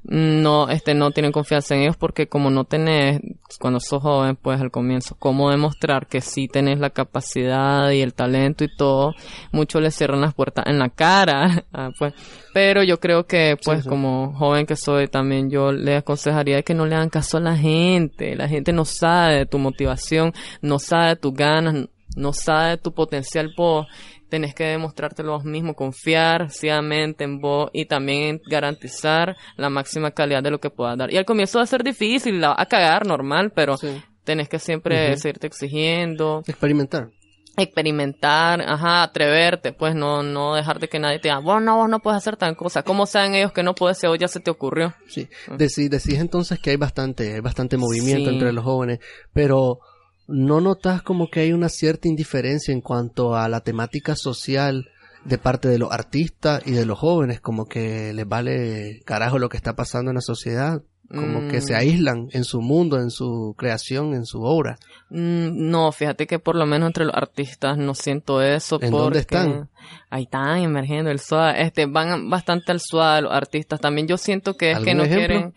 [0.04, 3.22] No, este, no tienen confianza en ellos porque como no tenés,
[3.60, 8.16] cuando sos joven, pues al comienzo, cómo demostrar que sí tenés la capacidad y el
[8.16, 9.14] talento y todo,
[9.52, 12.14] muchos les cierran las puertas en la cara, ah, pues.
[12.54, 13.90] Pero yo creo que, pues, sí.
[13.90, 17.56] como joven que soy, también yo le aconsejaría que no le hagan caso a la
[17.56, 18.36] gente.
[18.36, 22.78] La gente no sabe de tu motivación, no sabe de tus ganas, no sabe de
[22.78, 23.88] tu potencial vos.
[24.32, 30.42] Tenés que demostrártelo vos mismo, confiar ciegamente en vos y también garantizar la máxima calidad
[30.42, 31.12] de lo que puedas dar.
[31.14, 34.02] Y al comienzo va a ser difícil, la va a cagar normal, pero Sí.
[34.24, 37.10] tenés que siempre seguirte exigiendo, Experimentar.
[37.58, 41.90] experimentar, ajá, atreverte, pues no, no dejar de que nadie te diga, vos no, vos
[41.90, 42.84] no puedes hacer tan cosa.
[42.84, 44.94] ¿Cómo saben ellos que no puedes ser hoy ya se te ocurrió?
[45.08, 45.28] Sí.
[45.58, 48.36] Decí- decís entonces que hay bastante, hay bastante movimiento Sí.
[48.36, 49.00] entre los jóvenes,
[49.34, 49.80] pero
[50.28, 54.88] ¿no notas como que hay una cierta indiferencia en cuanto a la temática social
[55.26, 57.42] de parte de los artistas y de los jóvenes?
[57.42, 61.62] Como que les vale carajo lo que está pasando en la sociedad, como que Mm.
[61.62, 64.78] se aíslan en su mundo, en su creación, en su obra.
[65.10, 68.76] Mm, No, fíjate que por lo menos entre los artistas no siento eso.
[68.82, 69.70] ¿En porque dónde están?
[70.10, 71.64] Ahí están emergiendo el suave.
[71.64, 73.82] Este, van bastante al suave los artistas.
[73.82, 75.28] También yo siento que es que ¿Algún no ejemplo?
[75.28, 75.54] quieren.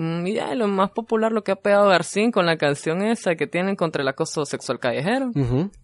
[0.00, 3.48] Mm, ya, lo más popular lo que ha pegado Garcín con la canción esa que
[3.48, 5.32] tienen contra el acoso sexual callejero.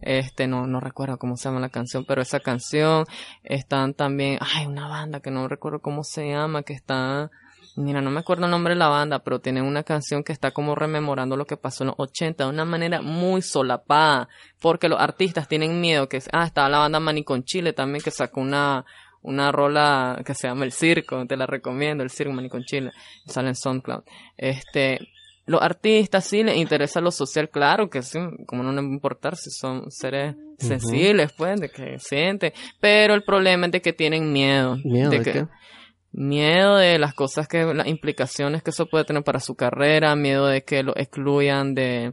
[0.00, 3.06] Este, no, no recuerdo cómo se llama la canción, pero esa canción
[3.42, 7.32] están también, ay, una banda que no recuerdo cómo se llama, que está
[7.76, 10.52] Mira, no me acuerdo el nombre de la banda, pero tienen una canción que está
[10.52, 14.28] como rememorando lo que pasó en los 80 de una manera muy solapada,
[14.60, 18.42] porque los artistas tienen miedo que, ah, estaba la banda Manicon Chile también que sacó
[18.42, 18.84] una,
[19.24, 22.92] una rola que se llama El Circo, te la recomiendo, El Circo Manicon Chile,
[23.26, 24.02] sale en SoundCloud.
[24.36, 24.98] Este,
[25.46, 29.50] los artistas sí les interesa lo social, claro que sí, como no les importar si
[29.50, 34.76] son seres sensibles, pues, de que sienten, pero el problema es de que tienen miedo.
[34.84, 35.46] ¿Miedo de, que, qué?
[36.12, 40.46] Miedo de las cosas que, las implicaciones que eso puede tener para su carrera, miedo
[40.46, 42.12] de que lo excluyan de,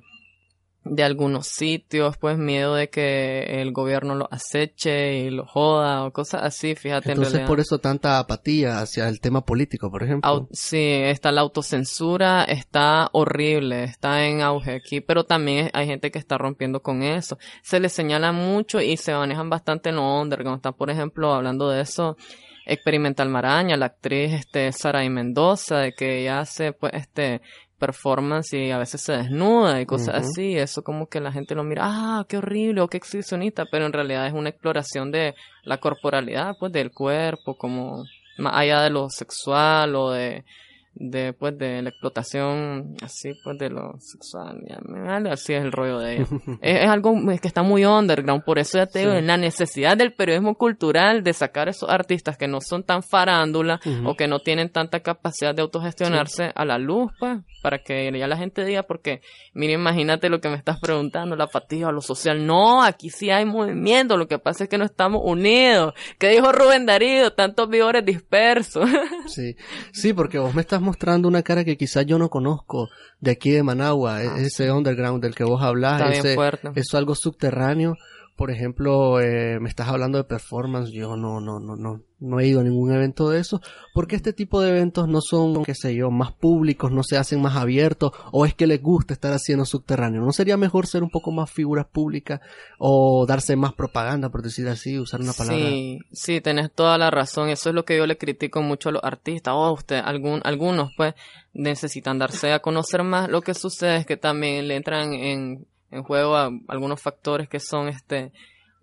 [0.84, 6.12] de algunos sitios, pues miedo de que el gobierno lo aceche y lo joda o
[6.12, 7.10] cosas así, fíjate.
[7.12, 7.48] Entonces en realidad.
[7.48, 10.28] por eso tanta apatía hacia el tema político, por ejemplo.
[10.30, 16.10] Au- sí, está la autocensura, está horrible, está en auge aquí, pero también hay gente
[16.10, 17.38] que está rompiendo con eso.
[17.62, 20.58] Se les señala mucho y se manejan bastante en lo underground.
[20.58, 22.18] Está, por ejemplo, hablando de eso,
[22.66, 27.42] Experimental Maraña, la actriz este Sara Mendoza, de que ella hace pues este
[27.82, 31.64] performance y a veces se desnuda y cosas así, eso como que la gente lo
[31.64, 35.80] mira, ah, qué horrible o qué exhibicionista, pero en realidad es una exploración de la
[35.80, 38.06] corporalidad, pues del cuerpo, como
[38.38, 40.46] más allá de lo sexual o de,
[40.94, 46.00] de pues de la explotación así pues de lo sexual, vale, así es el rollo
[46.00, 46.26] de ella.
[46.62, 49.18] es, es algo que está muy underground, por eso ya te digo, Sí.
[49.18, 53.80] en la necesidad del periodismo cultural de sacar esos artistas que no son tan farándula
[54.06, 58.28] o que no tienen tanta capacidad de autogestionarse a la luz, pues, para que ya
[58.28, 59.22] la gente diga, porque,
[59.54, 62.46] mira, imagínate lo que me estás preguntando, la apatía o lo social.
[62.46, 65.94] No, aquí sí hay movimiento, lo que pasa es que no estamos unidos.
[66.20, 67.32] ¿Qué dijo Rubén Darío?
[67.34, 68.90] Tantos vigores dispersos.
[69.28, 69.56] Sí,
[69.94, 73.52] sí, porque vos me estás mostrando una cara que quizás yo no conozco de aquí
[73.52, 75.62] de Managua, Ah, ese underground del que vos
[76.10, 76.34] bien ese,
[76.76, 77.96] eso es algo subterráneo.
[78.36, 82.48] Por ejemplo, eh, me estás hablando de performance, yo no, no, no, no, no he
[82.48, 83.62] ido a ningún evento de eso,
[83.94, 87.42] porque este tipo de eventos no son, qué sé yo, más públicos, no se hacen
[87.42, 90.22] más abiertos, o es que les gusta estar haciendo subterráneo.
[90.22, 92.42] ¿No sería mejor ser un poco más figuras públicas
[92.78, 95.66] o darse más propaganda, por decir así, usar una palabra?
[95.66, 97.50] Sí, sí, tenés toda la razón.
[97.50, 99.54] Eso es lo que yo le critico mucho a los artistas.
[99.56, 101.16] Oh, usted, algún, algunos, pues,
[101.54, 103.30] necesitan darse a conocer más.
[103.30, 107.60] Lo que sucede es que también le entran en, en juego a algunos factores que
[107.60, 108.32] son, este,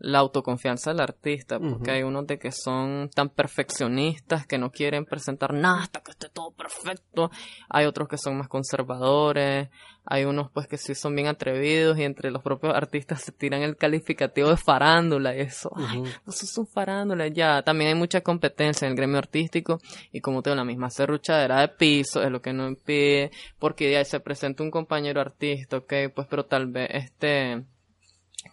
[0.01, 5.05] la autoconfianza del artista, porque hay unos de que son tan perfeccionistas que no quieren
[5.05, 7.31] presentar nada hasta que esté todo perfecto.
[7.69, 9.69] Hay otros que son más conservadores.
[10.11, 13.61] Hay unos pues que sí son bien atrevidos y entre los propios artistas se tiran
[13.63, 15.71] el calificativo de farándula y eso.
[15.77, 17.63] Ay, eso es un farándula ya.
[17.63, 19.81] También hay mucha competencia en el gremio artístico
[20.11, 24.05] y como tengo la misma serruchadera de piso es lo que no impide porque ahí
[24.05, 27.65] se presenta un compañero artista, ok, pues pero tal vez este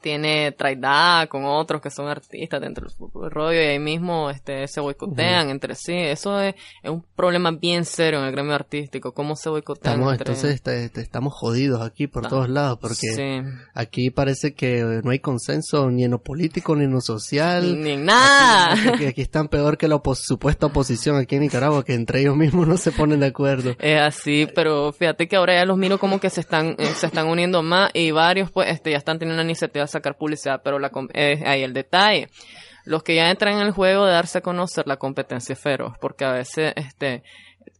[0.02, 2.88] tiene traidad con otros que son artistas dentro
[3.22, 5.94] del rollo y ahí mismo este se boicotean entre sí.
[5.96, 9.14] Eso es, es un problema bien serio en el gremio artístico.
[9.14, 12.96] ¿Cómo se boicotean Estamos, entre entonces este, este, estamos jodidos aquí por todos lados, porque
[13.16, 13.42] Sí.
[13.74, 17.82] aquí parece que no hay consenso ni en lo político ni en lo social.
[17.82, 18.74] Ni en nada.
[18.94, 22.36] Aquí, aquí están peor que la opos- supuesta oposición aquí en Nicaragua, que entre ellos
[22.36, 23.76] mismos no se ponen de acuerdo.
[23.80, 27.08] Es así, pero fíjate que ahora ya los miro como que se están eh, se
[27.08, 30.80] están uniendo más y varios pues este ya están teniendo una iniciativa sacar publicidad, pero
[30.80, 32.30] la eh, ahí el detalle.
[32.86, 36.26] Los que ya entran en el juego de darse a conocer la competencia feroz, porque
[36.26, 37.24] a veces este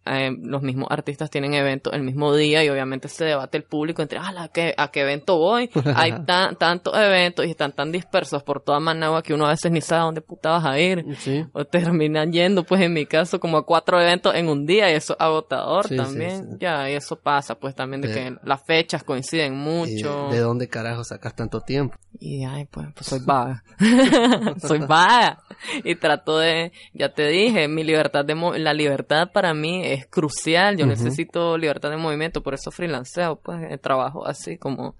[0.06, 4.02] eh, los mismos artistas tienen eventos el mismo día y obviamente se debate el público
[4.02, 5.70] entre ah, ¿a qué, a qué evento voy?
[5.96, 9.72] Hay tan, tantos eventos y están tan dispersos por toda Managua que uno a veces
[9.72, 11.06] ni sabe a dónde puta vas a ir.
[11.18, 11.46] Sí.
[11.54, 14.96] O terminan yendo, pues en mi caso, como a cuatro eventos en un día y
[14.96, 16.52] eso es agotador Sí, también.
[16.52, 16.58] sí.
[16.60, 20.28] Ya, y eso pasa, pues también de De- que las fechas coinciden ¿Y mucho.
[20.30, 21.96] ¿De dónde carajo sacas tanto tiempo?
[22.20, 23.64] Y ay, pues, pues soy vaga.
[24.60, 25.40] soy vaga.
[25.84, 30.78] Y trato de, ya te dije, mi libertad de la libertad para mí es crucial.
[30.78, 34.96] Yo necesito libertad de movimiento, por eso freelanceo, pues eh, trabajo así como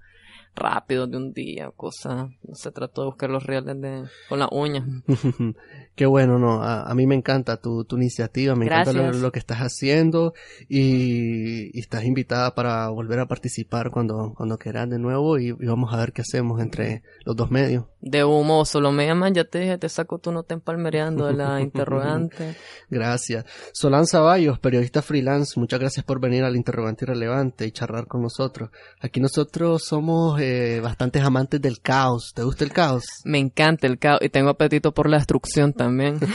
[0.56, 2.30] rápido de un día, cosas.
[2.42, 4.84] No se trato de buscar los reales de, con la uña.
[5.94, 9.38] Qué bueno, no, a, a mí me encanta tu, tu iniciativa, me encanta lo, que
[9.38, 10.34] estás haciendo
[10.68, 15.66] y, y estás invitada para volver a participar cuando, cuando quieras de nuevo y, y
[15.66, 17.84] vamos a ver qué hacemos entre los dos medios.
[18.02, 21.32] De humo, solo me llaman, ya te dije, te saco tú no te empalmereando de
[21.32, 22.56] la interrogante.
[22.90, 23.46] Gracias.
[23.72, 28.70] Solán Zavallos, periodista freelance, muchas gracias por venir al interrogante irrelevante y charlar con nosotros.
[29.00, 32.32] Aquí nosotros somos eh, bastantes amantes del caos.
[32.32, 33.04] ¿Te gusta el caos?
[33.24, 36.18] Me encanta el caos y tengo apetito por la destrucción también.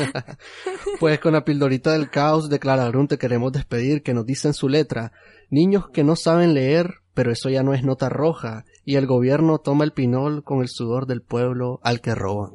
[1.00, 4.50] Pues con la pildorita del caos de Clara Brun te queremos despedir que nos dice
[4.50, 5.12] en su letra,
[5.50, 9.58] niños que no saben leer, pero eso ya no es nota roja, y el gobierno
[9.58, 12.52] toma el pinol con el sudor del pueblo al que roban.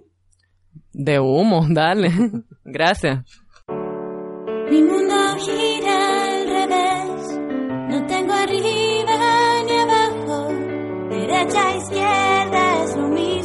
[0.92, 2.12] De humo, dale.
[2.64, 3.24] Gracias.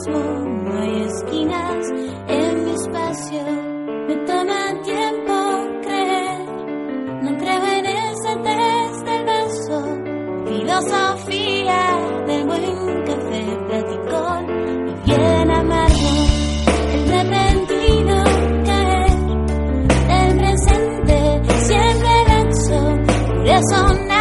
[0.02, 1.90] mismo, no hay esquinas
[2.28, 3.44] en mi espacio.
[4.08, 5.34] Me toma tiempo
[5.82, 6.40] creer,
[7.24, 9.78] no creo en ese test de verso.
[10.48, 14.46] Filosofía de buen café platicón
[14.88, 16.10] y bien amargo.
[16.94, 18.24] El repentino
[18.66, 19.18] caer
[20.08, 22.82] del presente siempre danzo,
[23.46, 24.21] por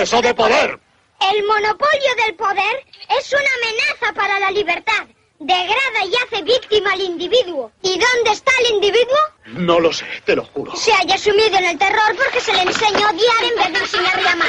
[0.00, 0.80] exceso de poder.
[1.20, 2.86] El monopolio del poder
[3.18, 5.06] es una amenaza para la libertad.
[5.38, 7.70] Degrada y hace víctima al individuo.
[7.82, 9.18] ¿Y dónde está el individuo?
[9.46, 10.74] No lo sé, te lo juro.
[10.74, 13.78] Se haya sumido en el terror porque se le enseñó a odiar en vez de
[13.78, 14.48] enseñarle a amar.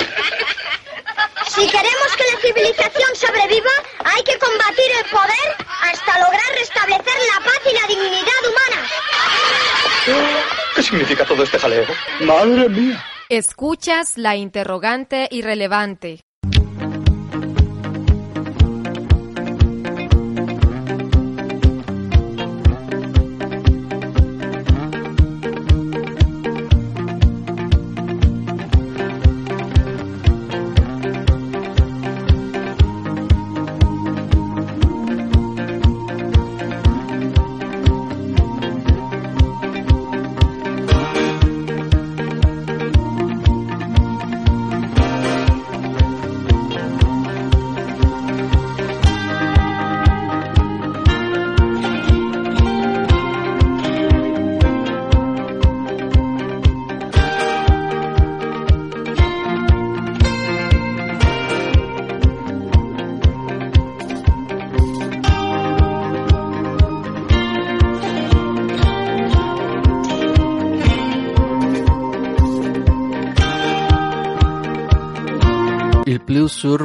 [1.47, 3.71] Si queremos que la civilización sobreviva,
[4.05, 8.87] hay que combatir el poder hasta lograr restablecer la paz y la dignidad humana.
[10.75, 11.85] ¿Qué significa todo este jaleo?
[12.21, 13.10] Madre mía.
[13.31, 16.19] Escuchas la interrogante irrelevante.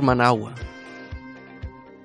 [0.06, 0.54] Managua.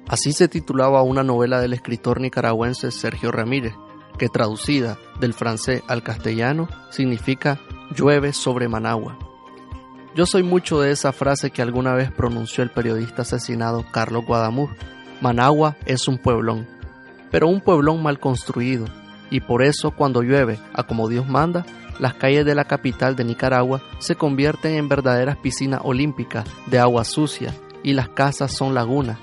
[0.09, 3.73] Así se titulaba una novela del escritor nicaragüense Sergio Ramírez,
[4.17, 7.61] que traducida del francés al castellano significa
[7.95, 9.17] llueve sobre Managua.
[10.15, 14.71] Yo soy mucho de esa frase que alguna vez pronunció el periodista asesinado Carlos Guadamur.
[15.21, 16.67] Managua es un pueblón,
[17.29, 18.85] pero un pueblón mal construido,
[19.29, 21.65] y por eso cuando llueve, a como Dios manda,
[21.99, 27.05] las calles de la capital de Nicaragua se convierten en verdaderas piscinas olímpicas de agua
[27.05, 29.17] sucia y las casas son lagunas.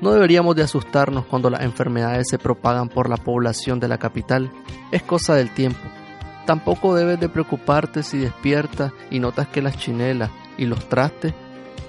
[0.00, 4.50] No deberíamos de asustarnos cuando las enfermedades se propagan por la población de la capital,
[4.90, 5.80] es cosa del tiempo.
[6.46, 11.34] Tampoco debes de preocuparte si despiertas y notas que las chinelas y los trastes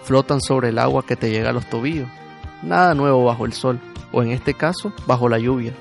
[0.03, 2.09] flotan sobre el agua que te llega a los tobillos.
[2.63, 3.79] Nada nuevo bajo el sol,
[4.11, 5.73] o en este caso, bajo la lluvia.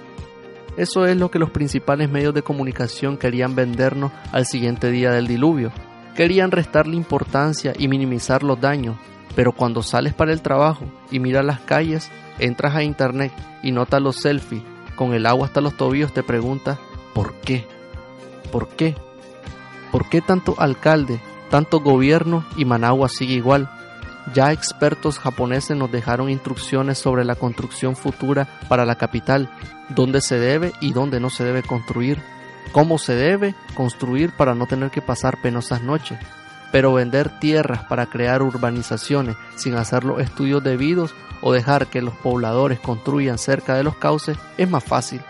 [0.76, 5.26] Eso es lo que los principales medios de comunicación querían vendernos al siguiente día del
[5.26, 5.72] diluvio.
[6.14, 8.96] Querían restarle importancia y minimizar los daños,
[9.34, 14.02] pero cuando sales para el trabajo y miras las calles, entras a internet y notas
[14.02, 14.62] los selfies
[14.96, 16.78] con el agua hasta los tobillos, te preguntas
[17.14, 17.66] ¿por qué?
[18.52, 18.96] ¿Por qué?
[19.90, 21.20] ¿Por qué tanto alcalde,
[21.50, 23.70] tanto gobierno y Managua sigue igual?
[24.34, 29.50] Ya expertos japoneses nos dejaron instrucciones sobre la construcción futura para la capital,
[29.88, 32.22] dónde se debe y dónde no se debe construir,
[32.72, 36.18] cómo se debe construir para no tener que pasar penosas noches.
[36.72, 42.14] Pero vender tierras para crear urbanizaciones sin hacer los estudios debidos o dejar que los
[42.14, 45.20] pobladores construyan cerca de los cauces es más fácil.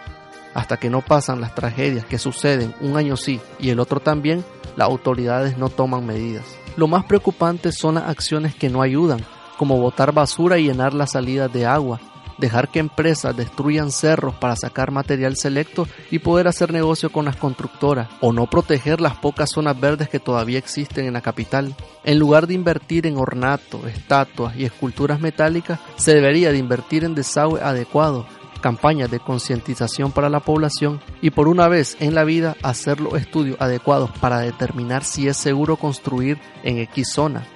[0.55, 4.45] Hasta que no pasan las tragedias que suceden un año sí y el otro también,
[4.77, 6.45] las autoridades no toman medidas.
[6.77, 9.21] Lo más preocupante son las acciones que no ayudan,
[9.57, 12.01] como botar basura y llenar las salidas de agua,
[12.41, 17.37] dejar que empresas destruyan cerros para sacar material selecto y poder hacer negocio con las
[17.37, 21.77] constructoras, o no proteger las pocas zonas verdes que todavía existen en la capital.
[22.03, 27.15] En lugar de invertir en ornato, estatuas y esculturas metálicas, se debería de invertir en
[27.15, 28.27] desagüe adecuado,
[28.61, 33.15] campañas de concientización para la población y por una vez en la vida hacer los
[33.15, 37.47] estudios adecuados para determinar si es seguro construir en X zona.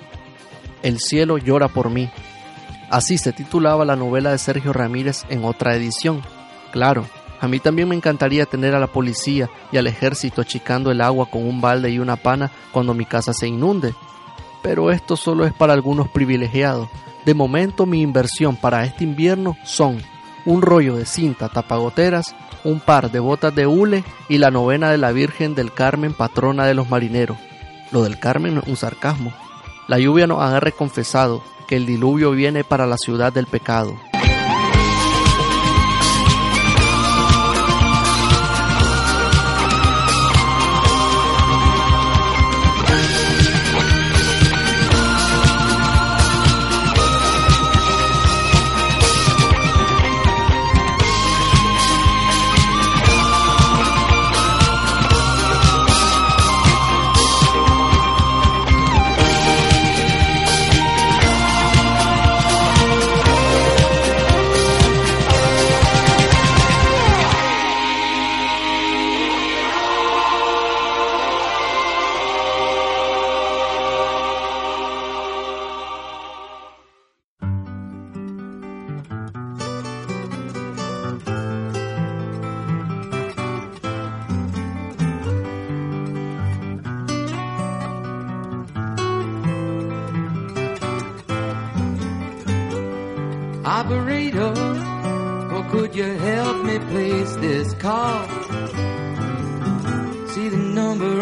[0.83, 2.11] El cielo llora por mí.
[2.95, 6.23] Así se titulaba la novela de Sergio Ramírez en otra edición.
[6.71, 7.07] Claro,
[7.41, 11.29] a mí también me encantaría tener a la policía y al ejército achicando el agua
[11.29, 13.97] con un balde y una pana cuando mi casa se inunde.
[14.63, 16.89] Pero esto solo es para algunos privilegiados.
[17.25, 20.01] De momento mi inversión para este invierno son
[20.45, 24.99] un rollo de cinta tapagoteras, un par de botas de hule y la novena de
[24.99, 27.39] la Virgen del Carmen, patrona de los marineros.
[27.91, 29.33] Lo del Carmen es un sarcasmo.
[29.89, 33.97] La lluvia nos ha reconfesado que el diluvio viene para la ciudad del pecado.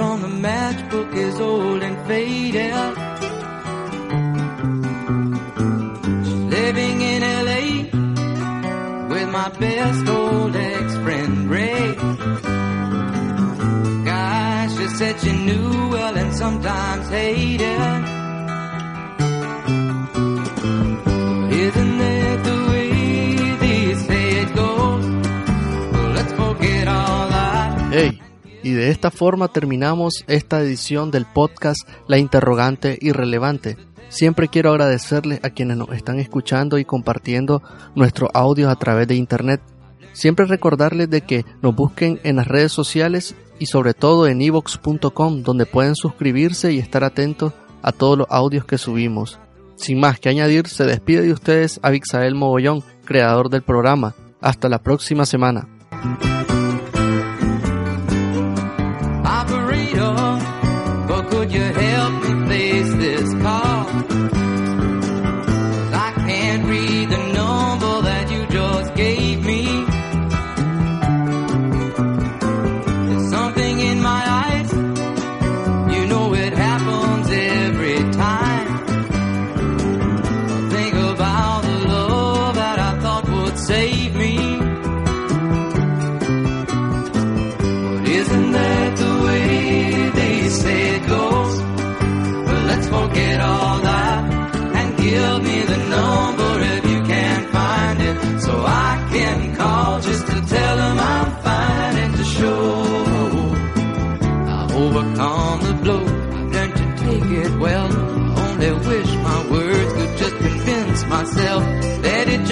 [0.03, 2.74] On the matchbook is old and faded.
[6.24, 7.64] She's Living in LA
[9.09, 11.94] with my best old ex-friend Ray.
[14.05, 18.11] Gosh, she said she knew well and sometimes hated.
[28.62, 33.76] Y de esta forma terminamos esta edición del podcast La Interrogante Irrelevante.
[34.08, 37.62] Siempre quiero agradecerles a quienes nos están escuchando y compartiendo
[37.94, 39.60] nuestros audios a través de internet.
[40.12, 45.42] Siempre recordarles de que nos busquen en las redes sociales y sobre todo en evox.com
[45.42, 49.38] donde pueden suscribirse y estar atentos a todos los audios que subimos.
[49.76, 54.14] Sin más que añadir, se despide de ustedes Abixael Mogollón, creador del programa.
[54.40, 55.68] Hasta la próxima semana.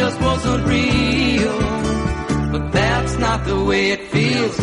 [0.00, 1.58] just wasn't real.
[2.52, 4.56] But that's not the way it feels.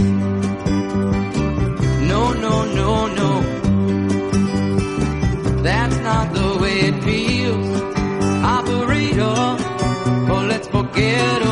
[2.11, 3.31] No, no, no, no.
[5.67, 7.69] That's not the way it feels.
[8.57, 9.37] Operator,
[10.31, 11.46] oh, let's forget.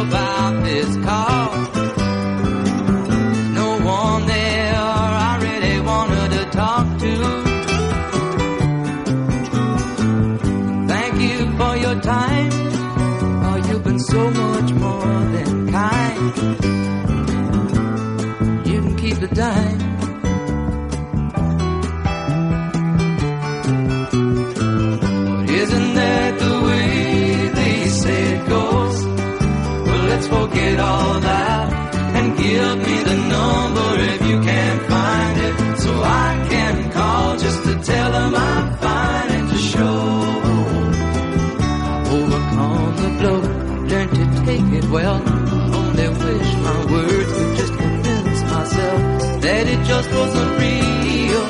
[49.56, 51.46] said it just wasn't real.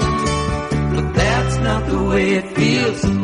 [0.94, 3.15] But that's not the way it feels.